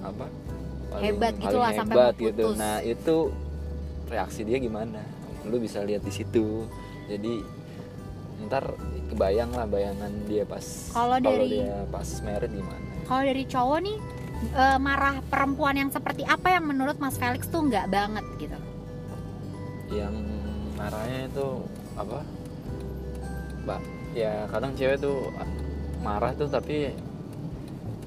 apa 0.00 0.26
paling, 0.88 1.02
Hebat 1.04 1.34
gitu 1.34 1.46
paling 1.48 1.58
lah, 1.58 1.70
sampai 1.74 1.94
hebat 1.96 2.14
mau 2.14 2.22
gitu 2.22 2.44
putus. 2.44 2.56
nah 2.56 2.76
itu 2.78 3.16
reaksi 4.06 4.40
dia 4.42 4.58
gimana 4.58 5.02
lu 5.44 5.58
bisa 5.58 5.82
lihat 5.82 6.00
di 6.00 6.10
situ 6.10 6.62
jadi 7.08 7.34
ntar 8.46 8.70
kebayang 9.08 9.50
lah 9.50 9.66
bayangan 9.66 10.12
dia 10.24 10.44
pas 10.44 10.62
Kalau 10.92 11.18
dari- 11.18 11.58
dia 11.58 11.82
pas 11.88 12.06
merit 12.22 12.48
gimana 12.48 12.86
Kalau 13.02 13.22
dari 13.24 13.44
cowok 13.44 13.78
nih 13.80 13.96
eh, 14.54 14.78
marah 14.78 15.18
perempuan 15.24 15.74
yang 15.74 15.90
seperti 15.90 16.22
apa 16.22 16.54
yang 16.54 16.68
menurut 16.68 16.94
Mas 16.96 17.16
Felix 17.16 17.48
tuh 17.48 17.64
nggak 17.64 17.88
banget 17.88 18.24
gitu? 18.38 18.58
yang 19.88 20.12
marahnya 20.76 21.26
itu 21.26 21.48
apa 21.96 22.20
mbak 23.64 23.80
ya 24.12 24.44
kadang 24.46 24.76
cewek 24.76 25.00
tuh 25.00 25.32
marah 25.98 26.36
tuh 26.36 26.44
tapi 26.44 26.92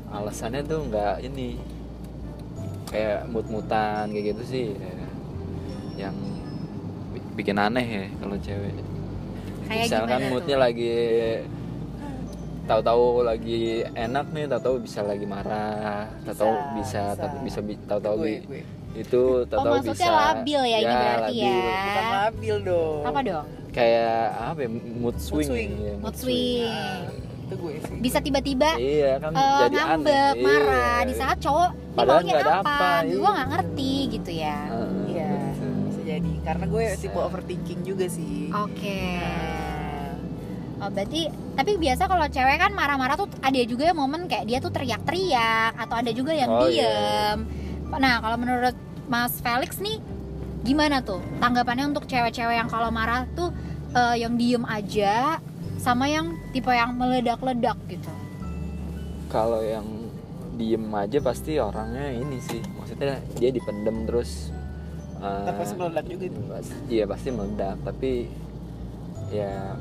alasannya 0.08 0.62
tuh 0.62 0.86
nggak 0.86 1.26
ini 1.26 1.58
kayak 2.86 3.26
mut-mutan 3.26 4.14
kayak 4.14 4.26
gitu 4.32 4.44
sih 4.46 4.68
ya. 4.78 5.10
yang 6.08 6.16
bi- 7.10 7.32
bikin 7.34 7.58
aneh 7.58 7.82
ya 7.84 8.06
kalau 8.20 8.38
cewek 8.38 8.78
Kayak 9.72 9.86
misalkan 9.86 10.10
gimana 10.14 10.30
moodnya 10.30 10.54
tuh? 10.54 10.62
lagi 10.62 10.96
tahu-tahu 12.62 13.04
lagi 13.22 13.60
enak 13.90 14.26
nih 14.30 14.46
tahu-tahu 14.48 14.76
bisa 14.80 15.00
lagi 15.02 15.26
marah 15.26 16.08
tahu-tahu 16.24 16.52
Bisa, 16.52 16.72
bisa 16.78 17.02
bisa. 17.10 17.18
tahu- 17.18 17.42
bisa 17.42 17.60
bi- 17.60 17.84
tahu-tahu 17.84 18.16
gue, 18.18 18.36
gue. 18.42 18.62
itu 18.94 19.22
Oh 19.22 19.44
tahu-tahu 19.44 19.74
maksudnya 19.78 19.96
bisa 19.98 20.10
labil 20.14 20.62
ya, 20.62 20.78
ini 20.78 20.94
berarti 20.94 21.34
labil. 21.34 21.42
ya? 21.42 21.74
bukan 21.82 22.06
labil 22.14 22.56
dong 22.62 23.02
Apa 23.04 23.20
dong? 23.22 23.46
kayak 23.72 24.20
apa 24.38 24.60
ya, 24.62 24.70
mood 24.94 25.18
swing, 25.18 25.48
swing. 25.48 25.72
Iya, 25.74 25.94
Mood 25.98 26.16
swing. 26.18 26.68
Nah, 26.68 27.00
itu 27.42 27.56
gue 27.58 27.74
sih 27.82 27.98
Bisa 28.00 28.18
tiba-tiba 28.20 28.70
iya 28.78 29.12
kan 29.18 29.32
eh, 29.32 29.58
jadi 29.62 29.76
ngambek, 29.82 30.16
aneh 30.16 30.40
marah 30.42 30.96
Iya. 30.98 31.08
di 31.08 31.14
saat 31.14 31.38
cowok 31.38 31.70
ini 31.72 31.92
Padahal 31.94 32.20
nggak 32.22 32.40
ada 32.42 32.54
apa? 32.54 32.72
apa, 32.72 32.90
Gue 33.02 33.12
iya. 33.18 33.30
nggak 33.30 33.50
ngerti 33.50 33.92
gitu 34.10 34.32
ya. 34.34 34.58
Heeh, 34.66 34.92
Iya. 35.10 35.28
betul. 35.28 35.72
bisa 35.84 36.02
jadi 36.06 36.32
karena 36.42 36.66
gue 36.66 36.84
tipe 36.96 37.20
overthinking 37.22 37.82
juga 37.82 38.06
sih 38.08 38.48
Oke. 38.50 39.00
Nah, 39.18 39.51
Oh, 40.82 40.89
berarti 40.89 41.30
tapi 41.54 41.78
biasa 41.78 42.10
kalau 42.10 42.26
cewek 42.26 42.58
kan 42.58 42.74
marah-marah 42.74 43.13
tuh 43.13 43.30
ada 43.39 43.62
juga 43.63 43.94
momen 43.94 44.26
kayak 44.26 44.50
dia 44.50 44.58
tuh 44.58 44.74
teriak-teriak 44.74 45.78
atau 45.78 45.96
ada 46.02 46.10
juga 46.10 46.34
yang 46.34 46.50
Oh, 46.50 46.65
diem. 46.65 47.38
Nah, 47.91 48.17
kalau 48.17 48.38
menurut 48.41 48.74
Mas 49.06 49.38
Felix 49.38 49.78
nih 49.78 50.02
gimana 50.62 51.02
tuh 51.02 51.22
tanggapannya 51.38 51.89
untuk 51.89 52.06
cewek-cewek 52.06 52.56
yang 52.56 52.70
kalau 52.70 52.89
marah 52.89 53.26
tuh 53.34 53.54
eh, 53.94 54.22
yang 54.22 54.38
diem 54.38 54.62
aja 54.65 55.38
sama 55.78 56.06
yang 56.06 56.38
tipe 56.54 56.70
yang 56.70 56.94
meledak-ledak 56.94 57.78
gitu. 57.89 58.10
kalau 59.26 59.58
yang 59.58 59.86
diem 60.54 60.86
aja 60.94 61.17
pasti 61.17 61.58
orangnya 61.58 62.13
ini 62.13 62.38
sih 62.38 62.62
maksudnya 62.78 63.17
dia 63.34 63.50
dipendem 63.50 64.06
terus 64.06 64.54
Ntar 65.17 65.54
pasti 65.58 65.74
meledak 65.74 66.06
juga 66.06 66.58
iya 66.86 67.06
pasti 67.10 67.30
meledak 67.34 67.82
tapi 67.82 68.30
ya 69.34 69.74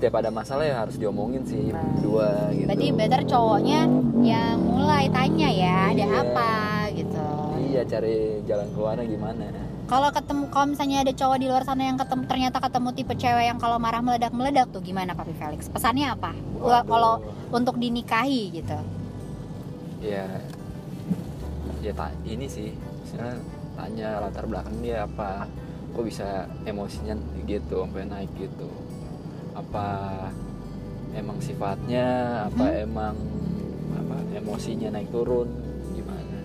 setiap 0.00 0.16
ada 0.16 0.32
masalah 0.32 0.64
ya 0.64 0.80
harus 0.80 0.96
diomongin 0.96 1.44
sih 1.44 1.68
Nah. 1.68 1.84
berdua 1.92 2.48
gitu. 2.56 2.64
Berarti 2.72 2.86
better 2.96 3.22
cowoknya 3.28 3.80
yang 4.24 4.56
mulai 4.56 5.12
tanya 5.12 5.48
ya 5.52 5.92
ada 5.92 6.06
Iya. 6.08 6.20
apa 6.24 6.52
gitu. 6.96 7.26
Iya 7.68 7.80
cari 7.84 8.16
jalan 8.48 8.68
keluarnya 8.72 9.04
gimana. 9.04 9.44
Kalau 9.84 10.08
ketemu 10.08 10.48
kalau 10.48 10.66
misalnya 10.72 11.04
ada 11.04 11.12
cowok 11.12 11.36
di 11.36 11.46
luar 11.52 11.68
sana 11.68 11.84
yang 11.84 12.00
ketemu 12.00 12.22
ternyata 12.24 12.56
ketemu 12.58 12.88
tipe 12.96 13.12
cewek 13.12 13.44
yang 13.44 13.58
kalau 13.60 13.76
marah 13.76 14.00
meledak 14.00 14.32
meledak 14.32 14.72
tuh 14.72 14.80
gimana 14.80 15.12
Papi 15.12 15.36
Felix? 15.36 15.68
Pesannya 15.68 16.08
apa? 16.08 16.32
Kalau 16.88 17.20
untuk 17.52 17.76
dinikahi 17.76 18.56
gitu. 18.56 18.80
Ya 20.00 20.24
ya 21.84 21.92
ta- 21.92 22.16
ini 22.24 22.48
sih 22.48 22.72
misalnya 23.04 23.36
tanya 23.76 24.08
latar 24.24 24.48
belakang 24.48 24.80
dia 24.80 25.04
apa 25.04 25.44
kok 25.92 26.04
bisa 26.06 26.48
emosinya 26.64 27.12
gitu 27.44 27.84
sampai 27.84 28.08
naik 28.08 28.32
gitu 28.38 28.68
apa 29.60 29.88
emang 31.12 31.38
sifatnya 31.38 32.06
apa 32.46 32.64
Mhm. 32.66 32.84
emang 32.84 33.14
apa 33.92 34.16
emosinya 34.32 34.88
naik 34.90 35.10
turun 35.10 35.48
gimana 35.92 36.38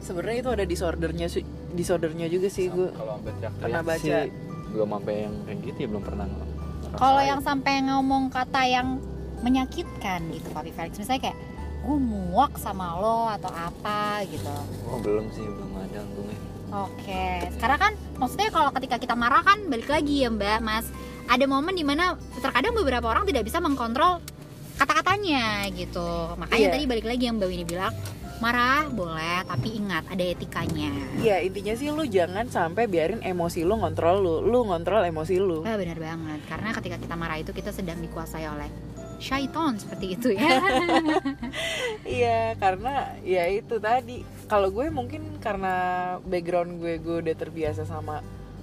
sebenarnya 0.00 0.38
itu 0.38 0.50
ada 0.50 0.64
disordernya 0.64 1.26
sih 1.26 1.42
disordernya 1.72 2.26
juga 2.26 2.48
sih 2.48 2.68
gue 2.68 2.90
kalau 2.90 3.18
sampai 3.18 3.32
pernah 3.56 3.82
baca. 3.82 3.98
sih 3.98 4.12
belum 4.70 4.88
sampai 4.90 5.14
yang 5.22 5.34
kayak 5.44 5.58
gitu 5.64 5.78
ya 5.78 5.88
belum 5.88 6.04
pernah 6.04 6.26
kalau 6.94 7.22
yang 7.22 7.40
sampai 7.40 7.74
ngomong 7.82 8.30
kata 8.30 8.62
yang 8.64 8.88
menyakitkan 9.40 10.30
gitu 10.30 10.48
Papi 10.50 10.70
Felix 10.70 10.94
misalnya 10.96 11.30
kayak 11.30 11.38
gue 11.84 11.98
muak 12.00 12.56
sama 12.56 12.96
lo 12.96 13.28
atau 13.28 13.50
apa 13.50 14.24
gitu 14.24 14.48
oh 14.86 14.98
belum 14.98 15.26
sih 15.30 15.42
belum 15.42 15.72
ada 15.80 16.00
untungnya 16.02 16.38
Oke, 16.74 17.26
sekarang 17.54 17.78
kan 17.78 17.92
maksudnya 18.18 18.50
kalau 18.50 18.74
ketika 18.74 18.98
kita 18.98 19.14
marah 19.14 19.46
kan 19.46 19.62
balik 19.64 19.86
lagi 19.86 20.26
ya 20.26 20.28
Mbak, 20.28 20.58
Mas. 20.58 20.90
Ada 21.24 21.44
momen 21.44 21.72
di 21.72 21.82
mana 21.82 22.14
terkadang 22.36 22.72
beberapa 22.72 23.06
orang 23.06 23.24
tidak 23.24 23.42
bisa 23.42 23.58
mengkontrol 23.58 24.20
kata-katanya 24.74 25.70
gitu. 25.70 26.34
Makanya 26.36 26.60
Iya. 26.60 26.74
tadi 26.74 26.84
balik 26.84 27.06
lagi 27.06 27.22
yang 27.24 27.38
Mbak 27.38 27.48
Winnie 27.48 27.64
bilang, 27.64 27.94
marah 28.38 28.84
boleh 28.88 29.46
tapi 29.46 29.78
ingat 29.78 30.04
ada 30.06 30.20
etikanya. 30.20 30.90
Iya 31.16 31.40
intinya 31.40 31.72
sih 31.72 31.88
lu 31.88 32.04
jangan 32.04 32.44
sampai 32.46 32.84
biarin 32.84 33.22
emosi 33.22 33.62
lu 33.62 33.78
ngontrol 33.78 34.16
lu 34.18 34.34
Lu 34.42 34.66
ngontrol 34.66 35.06
emosi 35.06 35.38
lu 35.38 35.62
Ah, 35.62 35.78
benar 35.78 35.96
banget. 35.96 36.40
Karena 36.44 36.68
ketika 36.74 36.96
kita 36.98 37.14
marah 37.14 37.38
itu 37.38 37.50
kita 37.50 37.70
sedang 37.70 37.98
dikuasai 37.98 38.44
oleh 38.44 38.68
syaiton 39.16 39.78
seperti 39.78 40.06
itu 40.12 40.28
ya. 40.34 40.58
Iya 42.04 42.58
karena 42.58 43.14
ya 43.22 43.48
itu 43.48 43.78
tadi 43.78 44.20
Kalau 44.44 44.68
gue 44.68 44.90
mungkin 44.90 45.38
karena 45.38 45.74
background 46.20 46.76
gue 46.76 47.00
Gue 47.00 47.16
udah 47.24 47.32
terbiasa 47.32 47.86
sama 47.86 48.20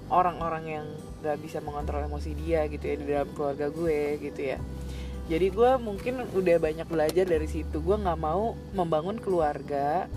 orang-orang 0.07 0.63
yang 0.67 0.87
gak 1.21 1.37
bisa 1.39 1.61
mengontrol 1.61 2.03
emosi 2.03 2.33
dia 2.33 2.65
gitu 2.65 2.83
ya 2.83 2.95
Di 2.97 3.05
dalam 3.05 3.29
keluarga 3.37 3.69
gue 3.69 4.17
gitu 4.19 4.41
ya. 4.41 4.57
Jadi 5.29 5.47
gue 5.53 5.71
mungkin 5.79 6.25
udah 6.33 6.57
banyak 6.59 6.87
belajar 6.89 7.25
dari 7.29 7.47
situ. 7.47 7.79
Gue 7.79 7.95
gak 7.95 8.19
mau 8.19 8.57
membangun 8.75 9.21
keluarga 9.21 10.09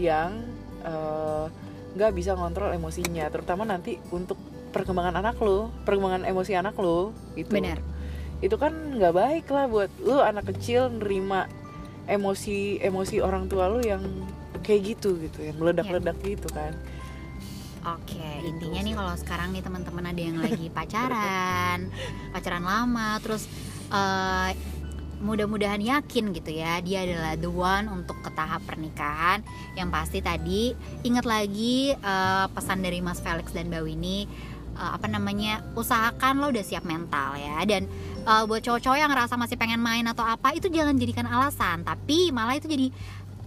yang 0.00 0.42
eh, 0.82 1.46
nggak 1.90 2.14
bisa 2.14 2.38
ngontrol 2.38 2.70
emosinya 2.70 3.26
Terutama 3.34 3.66
nanti 3.66 3.98
untuk 4.14 4.38
perkembangan 4.70 5.18
anak 5.18 5.42
lo 5.42 5.68
Perkembangan 5.82 6.22
emosi 6.22 6.52
anak 6.54 6.78
lo 6.78 7.10
gitu. 7.34 7.50
Benar. 7.50 7.82
itu 8.40 8.56
kan 8.56 8.72
nggak 8.72 9.12
baik 9.12 9.46
lah 9.52 9.68
buat 9.68 9.92
lu 10.00 10.16
anak 10.16 10.48
kecil 10.48 10.88
nerima 10.88 11.44
emosi 12.08 12.80
emosi 12.80 13.20
orang 13.20 13.52
tua 13.52 13.68
lu 13.68 13.84
yang 13.84 14.00
kayak 14.64 14.96
gitu 14.96 15.20
gitu 15.20 15.44
yang 15.44 15.60
meledak-ledak 15.60 16.16
gitu 16.24 16.48
kan 16.48 16.72
Oke, 17.80 18.20
Gitu 18.44 18.48
intinya 18.50 18.80
sih. 18.80 18.86
nih 18.86 18.94
kalau 18.94 19.14
sekarang 19.16 19.48
nih 19.52 19.62
teman-teman 19.64 20.04
ada 20.04 20.20
yang 20.20 20.36
lagi 20.36 20.68
pacaran, 20.68 21.88
pacaran 22.34 22.64
lama, 22.64 23.16
terus 23.24 23.48
eh, 23.88 24.50
mudah-mudahan 25.20 25.80
yakin 25.80 26.32
gitu 26.32 26.52
ya, 26.52 26.80
dia 26.80 27.04
adalah 27.04 27.36
the 27.36 27.48
one 27.48 27.88
untuk 27.88 28.20
ke 28.20 28.30
tahap 28.32 28.64
pernikahan. 28.64 29.40
Yang 29.76 29.88
pasti 29.92 30.18
tadi 30.20 30.62
ingat 31.04 31.24
lagi 31.24 31.92
eh, 31.92 32.46
pesan 32.52 32.84
dari 32.84 33.00
Mas 33.00 33.20
Felix 33.20 33.48
dan 33.52 33.72
Mbak 33.72 33.82
Winnie 33.84 34.28
eh, 34.76 34.90
apa 34.96 35.08
namanya 35.08 35.64
usahakan 35.72 36.40
lo 36.40 36.52
udah 36.52 36.64
siap 36.64 36.84
mental 36.84 37.36
ya 37.36 37.64
dan 37.64 37.88
eh, 38.24 38.42
buat 38.44 38.60
cowok-cowok 38.60 38.98
yang 38.98 39.08
ngerasa 39.12 39.36
masih 39.36 39.56
pengen 39.56 39.80
main 39.80 40.04
atau 40.04 40.24
apa 40.24 40.52
itu 40.52 40.68
jangan 40.68 40.96
jadikan 40.96 41.24
alasan 41.24 41.80
tapi 41.80 42.28
malah 42.32 42.56
itu 42.56 42.68
jadi 42.68 42.88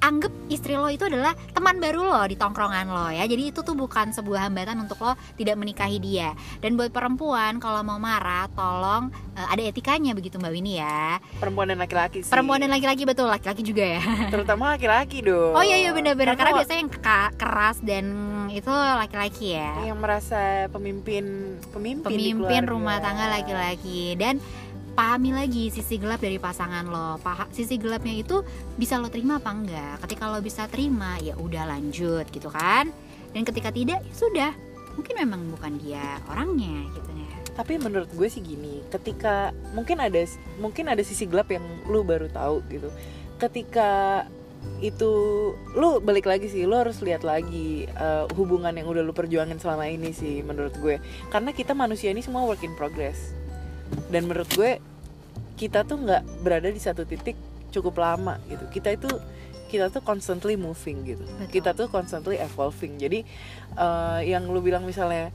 anggap 0.03 0.33
istri 0.51 0.75
lo 0.75 0.91
itu 0.91 1.07
adalah 1.07 1.31
teman 1.55 1.79
baru 1.79 2.03
lo 2.03 2.21
di 2.27 2.35
tongkrongan 2.35 2.87
lo 2.91 3.07
ya. 3.07 3.23
Jadi 3.23 3.55
itu 3.55 3.63
tuh 3.63 3.71
bukan 3.71 4.11
sebuah 4.11 4.51
hambatan 4.51 4.83
untuk 4.83 4.99
lo 4.99 5.15
tidak 5.39 5.55
menikahi 5.55 5.97
dia. 6.03 6.35
Dan 6.59 6.75
buat 6.75 6.91
perempuan 6.91 7.63
kalau 7.63 7.79
mau 7.87 7.95
marah 7.95 8.51
tolong 8.51 9.07
eh, 9.39 9.47
ada 9.47 9.63
etikanya 9.63 10.11
begitu 10.11 10.35
mbak 10.35 10.51
Winnie 10.51 10.83
ya. 10.83 11.23
Perempuan 11.39 11.71
dan 11.71 11.79
laki-laki 11.79 12.19
sih. 12.19 12.31
Perempuan 12.35 12.59
dan 12.59 12.75
laki-laki 12.75 13.07
betul 13.07 13.31
laki-laki 13.31 13.63
juga 13.63 13.87
ya. 13.87 14.03
Terutama 14.27 14.75
laki-laki 14.75 15.23
dong. 15.23 15.55
Oh 15.55 15.63
iya 15.63 15.79
iya 15.79 15.95
benar-benar. 15.95 16.35
Karena 16.35 16.51
Karena 16.51 16.59
biasanya 16.59 16.79
yang 16.83 16.91
keras 17.39 17.77
dan 17.79 18.05
itu 18.51 18.69
laki-laki 18.69 19.55
ya. 19.55 19.71
Yang 19.87 19.99
merasa 20.03 20.67
pemimpin 20.67 21.55
pemimpin, 21.71 22.11
pemimpin 22.11 22.61
rumah 22.67 22.99
tangga 22.99 23.31
laki-laki. 23.31 24.19
Dan 24.19 24.43
pahami 24.93 25.33
lagi 25.33 25.73
sisi 25.73 25.97
gelap 25.97 26.21
dari 26.21 26.37
pasangan 26.37 26.85
lo. 26.85 27.17
Paha- 27.19 27.49
sisi 27.49 27.81
gelapnya 27.81 28.13
itu 28.13 28.45
bisa 28.77 29.01
lo 29.01 29.09
terima 29.09 29.41
apa 29.41 29.49
enggak? 29.49 30.05
Ketika 30.05 30.29
lo 30.29 30.39
bisa 30.39 30.69
terima 30.69 31.17
ya 31.19 31.33
udah 31.37 31.65
lanjut 31.65 32.29
gitu 32.29 32.49
kan? 32.53 32.93
Dan 33.33 33.41
ketika 33.43 33.73
tidak 33.73 34.05
ya 34.05 34.13
sudah. 34.13 34.51
Mungkin 34.93 35.17
memang 35.25 35.41
bukan 35.49 35.81
dia 35.81 36.21
orangnya 36.29 36.85
gitu 36.93 37.11
ya. 37.17 37.33
Tapi 37.53 37.81
menurut 37.81 38.09
gue 38.13 38.27
sih 38.29 38.41
gini 38.41 38.81
ketika 38.93 39.53
mungkin 39.73 40.01
ada 40.01 40.21
mungkin 40.61 40.89
ada 40.89 41.01
sisi 41.01 41.25
gelap 41.25 41.49
yang 41.49 41.65
lu 41.89 42.05
baru 42.05 42.29
tahu 42.29 42.61
gitu. 42.69 42.93
Ketika 43.41 44.23
itu 44.79 45.11
lu 45.75 45.99
balik 45.99 46.23
lagi 46.29 46.47
sih 46.47 46.63
lu 46.63 46.77
harus 46.77 47.01
lihat 47.03 47.25
lagi 47.25 47.89
eh, 47.89 48.25
hubungan 48.37 48.71
yang 48.71 48.87
udah 48.87 49.03
lu 49.03 49.11
perjuangin 49.11 49.57
selama 49.57 49.89
ini 49.89 50.13
sih 50.13 50.45
menurut 50.45 50.77
gue. 50.77 51.01
Karena 51.33 51.49
kita 51.49 51.73
manusia 51.73 52.13
ini 52.13 52.21
semua 52.21 52.45
work 52.45 52.61
in 52.61 52.77
progress 52.77 53.42
dan 54.09 54.29
menurut 54.29 54.49
gue 54.53 54.77
kita 55.57 55.85
tuh 55.85 56.01
nggak 56.01 56.43
berada 56.43 56.69
di 56.69 56.81
satu 56.81 57.05
titik 57.05 57.37
cukup 57.73 58.01
lama 58.01 58.37
gitu. 58.49 58.65
Kita 58.69 58.93
itu 58.93 59.09
kita 59.73 59.89
tuh 59.89 60.05
constantly 60.05 60.53
moving 60.53 61.01
gitu. 61.01 61.25
Betul. 61.25 61.49
kita 61.49 61.69
tuh 61.73 61.87
constantly 61.89 62.37
evolving. 62.37 63.01
Jadi 63.01 63.25
eh, 63.77 64.19
yang 64.29 64.45
lu 64.49 64.61
bilang 64.61 64.85
misalnya 64.85 65.33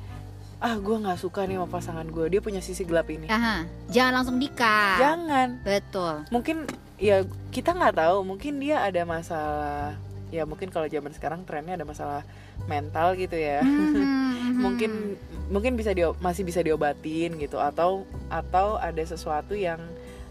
ah 0.59 0.75
gue 0.75 0.97
nggak 0.99 1.23
suka 1.23 1.47
nih 1.47 1.55
sama 1.55 1.71
pasangan 1.71 2.07
gue 2.11 2.27
dia 2.35 2.41
punya 2.43 2.59
sisi 2.59 2.83
gelap 2.83 3.07
ini. 3.11 3.31
Aha, 3.31 3.67
jangan 3.91 4.13
langsung 4.23 4.37
nikah 4.39 4.99
jangan. 4.99 5.49
Betul. 5.63 6.15
Mungkin 6.35 6.67
ya 6.99 7.23
kita 7.55 7.75
nggak 7.75 7.95
tahu. 7.99 8.27
Mungkin 8.27 8.59
dia 8.59 8.83
ada 8.83 9.03
masalah 9.07 9.95
ya 10.29 10.45
mungkin 10.45 10.69
kalau 10.69 10.85
zaman 10.87 11.13
sekarang 11.17 11.41
trennya 11.49 11.81
ada 11.81 11.87
masalah 11.89 12.23
mental 12.67 13.15
gitu 13.15 13.37
ya. 13.37 13.63
Mhm, 13.63 14.59
mungkin 14.65 14.91
mungkin 15.49 15.79
bisa 15.79 15.95
dio 15.97 16.13
masih 16.21 16.45
bisa 16.45 16.61
diobatin 16.61 17.39
gitu 17.41 17.57
atau 17.57 18.05
atau 18.29 18.77
ada 18.77 19.01
sesuatu 19.01 19.57
yang 19.57 19.81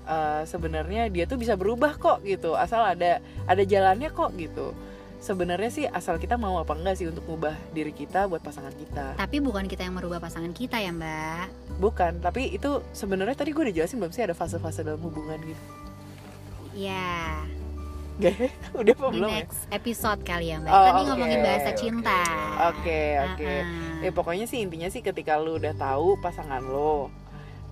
uh, 0.06 0.46
sebenarnya 0.46 1.10
dia 1.10 1.26
tuh 1.26 1.42
bisa 1.42 1.58
berubah 1.58 1.98
kok 1.98 2.22
gitu 2.22 2.54
asal 2.54 2.86
ada 2.86 3.24
ada 3.46 3.64
jalannya 3.64 4.10
kok 4.12 4.34
gitu. 4.38 4.74
Sebenarnya 5.18 5.72
sih 5.74 5.86
asal 5.90 6.22
kita 6.22 6.38
mau 6.38 6.62
apa 6.62 6.78
enggak 6.78 7.02
sih 7.02 7.10
untuk 7.10 7.26
mengubah 7.26 7.58
diri 7.74 7.90
kita 7.90 8.30
buat 8.30 8.38
pasangan 8.46 8.70
kita? 8.78 9.18
Tapi 9.18 9.42
bukan 9.42 9.66
kita 9.66 9.90
yang 9.90 9.98
merubah 9.98 10.22
pasangan 10.22 10.54
kita 10.54 10.78
ya 10.78 10.94
mbak. 10.94 11.50
Bukan 11.82 12.22
tapi 12.22 12.54
itu 12.54 12.86
sebenarnya 12.94 13.34
tadi 13.34 13.50
gue 13.50 13.66
udah 13.66 13.76
jelasin 13.82 13.98
belum 13.98 14.14
sih 14.14 14.22
ada 14.22 14.38
fase-fase 14.38 14.86
dalam 14.86 15.02
hubungan 15.02 15.42
gitu? 15.42 15.64
Ya 16.78 17.42
Gak 18.18 18.34
ya? 18.40 18.50
udah 18.74 18.94
apa 18.94 19.06
di 19.06 19.14
belum 19.14 19.30
ya 19.30 19.38
next 19.40 19.62
episode 19.70 20.22
kali 20.22 20.50
ya 20.50 20.58
mbak 20.58 20.70
Oh, 20.70 20.84
tadi 20.84 21.00
oke, 21.00 21.08
ngomongin 21.08 21.40
bahasa 21.40 21.70
oke. 21.70 21.78
cinta 21.78 22.20
Oke 22.68 23.02
oke. 23.24 23.46
Ah-ah. 23.46 24.00
Ya 24.00 24.12
pokoknya 24.12 24.46
sih 24.46 24.60
intinya 24.60 24.88
sih 24.88 25.02
ketika 25.02 25.38
lu 25.38 25.56
udah 25.56 25.74
tahu 25.74 26.18
pasangan 26.18 26.62
lo 26.62 27.14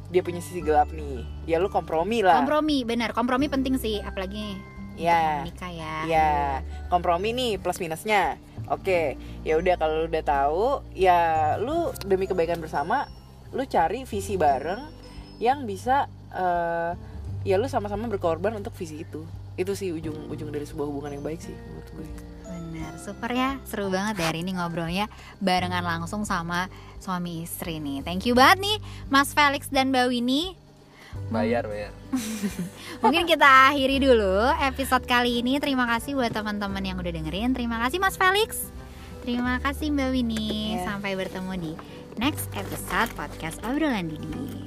dia 0.05 0.21
punya 0.21 0.38
sisi 0.38 0.62
gelap 0.62 0.89
nih, 0.89 1.25
ya 1.43 1.58
lu 1.58 1.65
kompromi 1.65 2.21
lah. 2.21 2.38
kompromi 2.38 2.86
benar 2.86 3.10
kompromi 3.12 3.49
penting 3.49 3.73
sih 3.75 3.97
apalagi 3.99 4.53
Ya. 4.95 5.41
nikah 5.43 5.67
ya 5.67 5.95
Ya, 6.05 6.31
kompromi 6.88 7.34
nih 7.34 7.58
plus 7.58 7.77
minusnya. 7.77 8.38
Oke, 8.65 9.13
ya 9.41 9.58
udah 9.58 9.75
kalau 9.75 9.95
lu 9.99 10.08
udah 10.08 10.21
tahu, 10.21 10.65
ya 10.93 11.19
lu 11.58 11.73
demi 12.01 12.25
kebaikan 12.25 12.58
bersama, 12.58 13.10
lu 13.49 13.65
cari 13.65 14.01
visi 14.03 14.38
bareng 14.38 14.87
yang 15.37 15.65
bisa 15.65 16.06
eh, 16.31 16.91
ya 17.41 17.58
lu 17.58 17.65
sama-sama 17.65 18.06
berkorban 18.08 18.54
untuk 18.54 18.71
visi 18.71 19.02
itu. 19.02 19.25
Itu 19.56 19.71
sih 19.73 19.91
ujung-ujung 19.95 20.51
dari 20.51 20.67
sebuah 20.67 20.87
hubungan 20.87 21.15
yang 21.15 21.23
baik 21.23 21.39
sih 21.39 21.56
menurut 21.56 21.89
gue. 21.95 22.08
benar 22.45 22.95
super 22.99 23.31
ya 23.31 23.56
seru 23.63 23.87
banget 23.87 24.19
dari 24.19 24.43
ini 24.43 24.56
ngobrolnya 24.56 25.08
barengan 25.39 25.83
langsung 25.83 26.27
sama 26.27 26.67
suami 26.99 27.43
istri 27.43 27.79
nih 27.79 28.03
thank 28.03 28.23
you 28.27 28.35
banget 28.35 28.60
nih 28.63 28.77
Mas 29.08 29.31
Felix 29.31 29.67
dan 29.71 29.91
Mbak 29.95 30.08
Winnie 30.12 30.56
bayar 31.31 31.63
bayar 31.67 31.91
Mungkin 33.03 33.27
kita 33.27 33.71
akhiri 33.71 33.99
dulu 33.99 34.51
episode 34.60 35.03
kali 35.08 35.43
ini. 35.43 35.60
Terima 35.60 35.87
kasih 35.87 36.15
buat 36.15 36.31
teman-teman 36.31 36.83
yang 36.83 36.97
udah 36.99 37.12
dengerin. 37.12 37.51
Terima 37.51 37.79
kasih 37.83 37.99
Mas 37.99 38.15
Felix. 38.15 38.71
Terima 39.23 39.60
kasih 39.60 39.91
Mbak 39.91 40.10
Winnie. 40.15 40.79
Ya. 40.79 40.91
Sampai 40.91 41.17
bertemu 41.17 41.53
di 41.60 41.71
next 42.15 42.47
episode 42.56 43.12
podcast 43.19 43.60
obrolan 43.67 44.08
Didi. 44.08 44.65